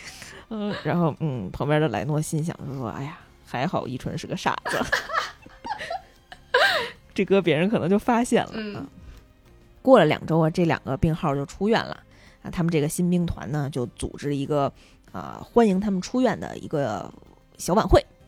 [0.50, 4.80] 嗯，然后嗯，旁边的莱诺心想就说：“哎呀，还好一春是个傻子，
[7.14, 8.86] 这搁别人可能就发现了。”
[9.82, 12.04] 过了两周啊，这两个病号就出院了
[12.44, 12.52] 啊。
[12.52, 14.72] 他们这个新兵团呢，就组织一个
[15.12, 17.12] 啊、欢迎他们出院的一个
[17.58, 18.19] 小晚会啊，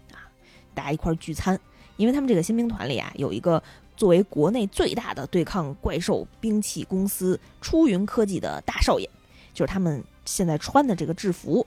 [0.74, 1.60] 大家一块儿聚餐。
[1.98, 3.62] 因为他们这个新兵团里啊，有一个
[3.96, 9.08] 作为国内最大的对抗怪兽兵器公司出云科技的大少爷，
[9.54, 11.64] 就是他们现在穿的这个制服，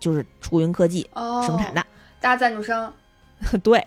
[0.00, 1.84] 就是出云科技哦，生产的。
[2.18, 2.90] 大赞助商，
[3.62, 3.82] 对，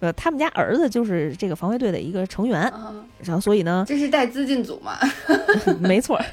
[0.00, 4.98] 呃，他们家儿子就是这个防卫队的一个成员，嗯，然后所以呢，这是带资进组嘛？
[5.80, 6.24] 没错儿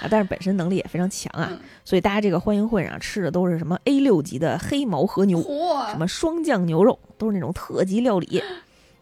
[0.00, 8.42] 啊，但是本身能力也非常强啊，嗯所以大家这个欢迎会上吃的都是什么 A 六级的黑毛和牛，嚯，什么双酱牛肉，都是那种特级料理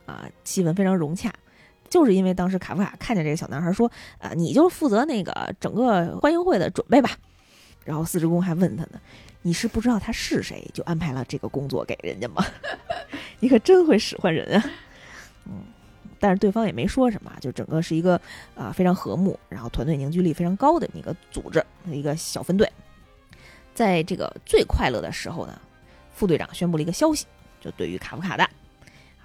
[0.07, 1.33] 啊，气氛非常融洽。
[1.89, 7.11] 就是因为当时卡夫卡看见这个小男孩说：“啊，你就负责那个整个欢迎会的准备吧。”
[7.85, 9.01] 然后四职工还问他呢
[9.47, 12.45] ：“你是不知道他是谁，就安排了这个工作给人家吗？
[13.39, 14.71] 你可真会使唤人啊！”
[15.47, 15.63] 嗯，
[16.19, 18.21] 但是对方也没说什么，就整个是一个
[18.57, 22.69] 啊、非常和睦，然后团队凝聚力非常高的一个组织，一个小分队。
[23.73, 25.57] 在这个最快乐的时候呢，
[26.13, 27.25] 副队长宣布了一个消息，
[27.61, 28.51] 就对于卡夫卡的，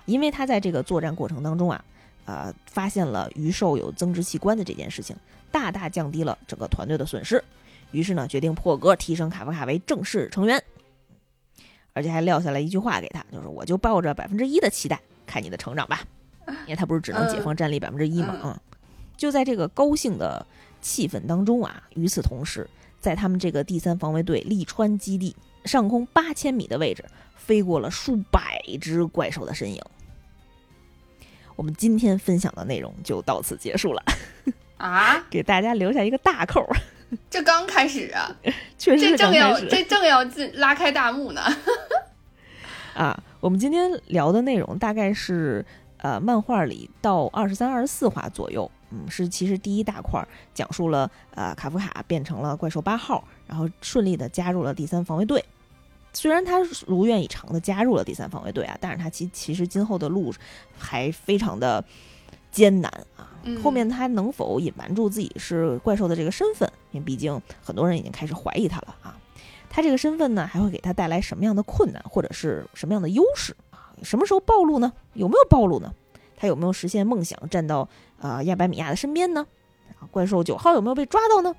[0.05, 1.83] 因为他在这个作战过程当中啊，
[2.25, 5.15] 呃，发现了鱼兽有增殖器官的这件事情，
[5.51, 7.43] 大大降低了整个团队的损失，
[7.91, 10.63] 于是呢，决定破格提升卡夫卡为正式成员，
[11.93, 16.01] 而且还撂下了一句话给他，就是我就抱着百分之一的期待看你的成长吧，
[16.47, 18.59] 因为他不是只能解放战力百分之一嘛，嗯嗯，
[19.17, 20.45] 就在这个高兴的
[20.81, 22.69] 气氛当中啊，与此同时，
[22.99, 25.35] 在他们这个第三防卫队利川基地
[25.65, 27.03] 上空八千米的位置，
[27.35, 29.81] 飞过了数百只怪兽的身影。
[31.57, 34.03] 我们今天分享的内容就到此结束了，
[34.77, 36.75] 啊， 给大家留下一个大扣儿，
[37.29, 38.35] 这刚开始啊，
[38.77, 41.41] 确实这正要这正要进拉开大幕呢。
[42.95, 43.23] 啊。
[43.41, 45.65] 我们今天聊的内容大概是
[45.97, 55.43] 呃漫画里到二十三、二十四话左右，嗯，是其实第一大块儿讲述了呃卡夫卡变成了怪兽八号，然后顺利的加入了第三防卫队。
[56.13, 60.31] 虽然他如愿以偿的加入了第三防卫队啊，但是他其其实今后的路
[60.77, 61.83] 还非常的
[62.51, 63.29] 艰难啊。
[63.43, 66.71] 嗯后面他能否隐瞒住自己是怪兽的这个身份？
[66.91, 69.17] 因为毕竟很多人已经开始怀疑他了啊。
[69.67, 73.95] 他这个身份呢，还会给他带来什么样的困难，或者是什么样的优势啊？
[74.03, 74.91] 什么时候暴露呢？
[75.13, 75.91] 有没有暴露呢？
[76.35, 77.87] 他有没有实现梦想，站到
[78.19, 79.47] 啊、呃亚白米亚的身边呢？
[79.99, 81.55] 啊，怪兽九号有没有被抓到呢？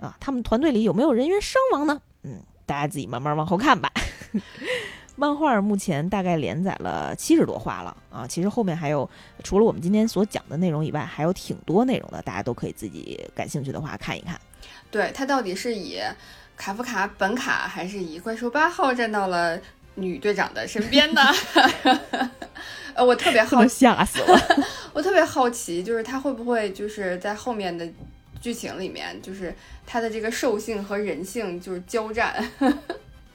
[0.00, 2.00] 啊，他们团队里有没有人员伤亡呢？
[2.22, 3.90] 嗯，大家自己慢慢往后看吧。
[5.20, 9.10] 漫画目前大概连载了七十多话了啊，其实后面还有
[9.42, 14.40] 除了我们今天所讲的内容以外，还有挺多内容的，大家都可以自己感兴趣的话看一看。
[14.92, 15.98] 对他到底是以
[16.56, 19.58] 卡夫卡本卡，还是以怪兽八号站到了
[19.96, 21.20] 女队长的身边呢？
[22.94, 24.40] 呃，我特别好 吓死了。
[24.94, 27.84] 我特别好奇，就是他会不会就是在后面的
[28.40, 29.52] 剧情里面，就是
[29.84, 32.48] 他的这个兽性和人性就是交战。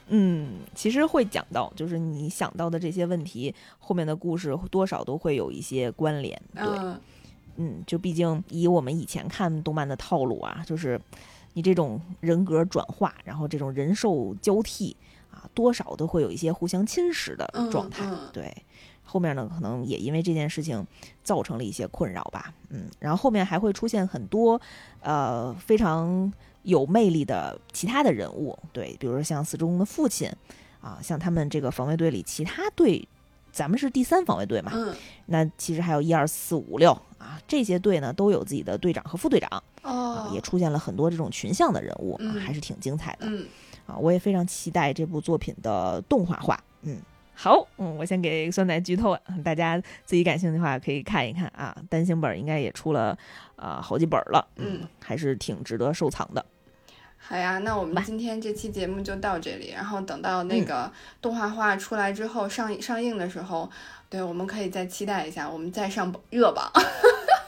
[0.08, 6.40] 嗯，其实会讲到，就是你想到的这些问题，后面的故事多少都会有一些关联。
[6.54, 7.00] 对，嗯
[7.56, 11.00] 嗯，就毕竟以我们以前看动漫的套路啊，就是
[11.54, 14.96] 你这种人格转化，然后这种人兽交替
[15.30, 18.04] 啊，多少都会有一些互相侵蚀的嗯状态。
[18.06, 18.54] 嗯对，
[19.04, 20.86] 后面呢，可能也因为这件事情
[21.22, 22.52] 造成了一些困扰吧。
[22.68, 24.60] 嗯，然后后面还会出现很多
[25.00, 26.32] 呃非常
[26.64, 30.30] 有魅力的其他的人物，对，比如说像四中的父亲
[30.80, 33.06] 啊，像他们这个防卫队里其他队
[33.52, 34.94] 咱们是第三防卫队嘛，嗯
[35.26, 39.48] 那其实还有一二四五六啊，这些队呢都有自己的队长和副队长
[39.82, 43.46] 啊哦，，也出现了很多这种群像的人物还是挺精彩的嗯
[43.86, 43.96] 啊。
[43.96, 46.58] 我也非常期待这部作品的动画化。
[46.82, 46.98] 嗯，
[47.34, 51.76] 好，嗯，我先给酸奶剧透了，大家自己感兴趣的话可以看一看啊。
[51.88, 53.16] 单行本应该也出了
[53.56, 56.44] 啊、好几本了，嗯，还是挺值得收藏的。
[57.26, 60.64] 好呀，那我们今天这期节目就到这里，然后等到那嗯。
[60.66, 63.70] 个动画化出来之后上上映的时候，
[64.10, 66.70] 对，我们可以再期待一下，我们再上热榜。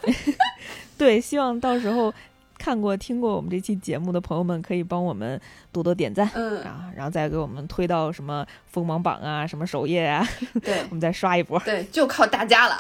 [0.97, 2.13] 对，希望到时候
[2.59, 5.39] 看过、听过我们这期节目的朋友们，可以帮我们
[5.71, 10.27] 多多点赞嗯，啊，然后再给我们推到什么锋芒榜啊、什么首页啊，
[10.63, 10.81] 对。
[10.89, 12.79] 我们再刷一波，对，就靠大家了。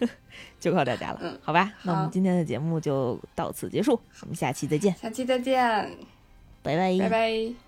[0.60, 1.18] 就靠大家了。
[1.22, 1.38] 嗯。
[1.42, 5.90] 好吧，那我们今天的节目就到此结束，我们下期再见，下期再见，
[6.68, 7.67] 拜拜，拜拜。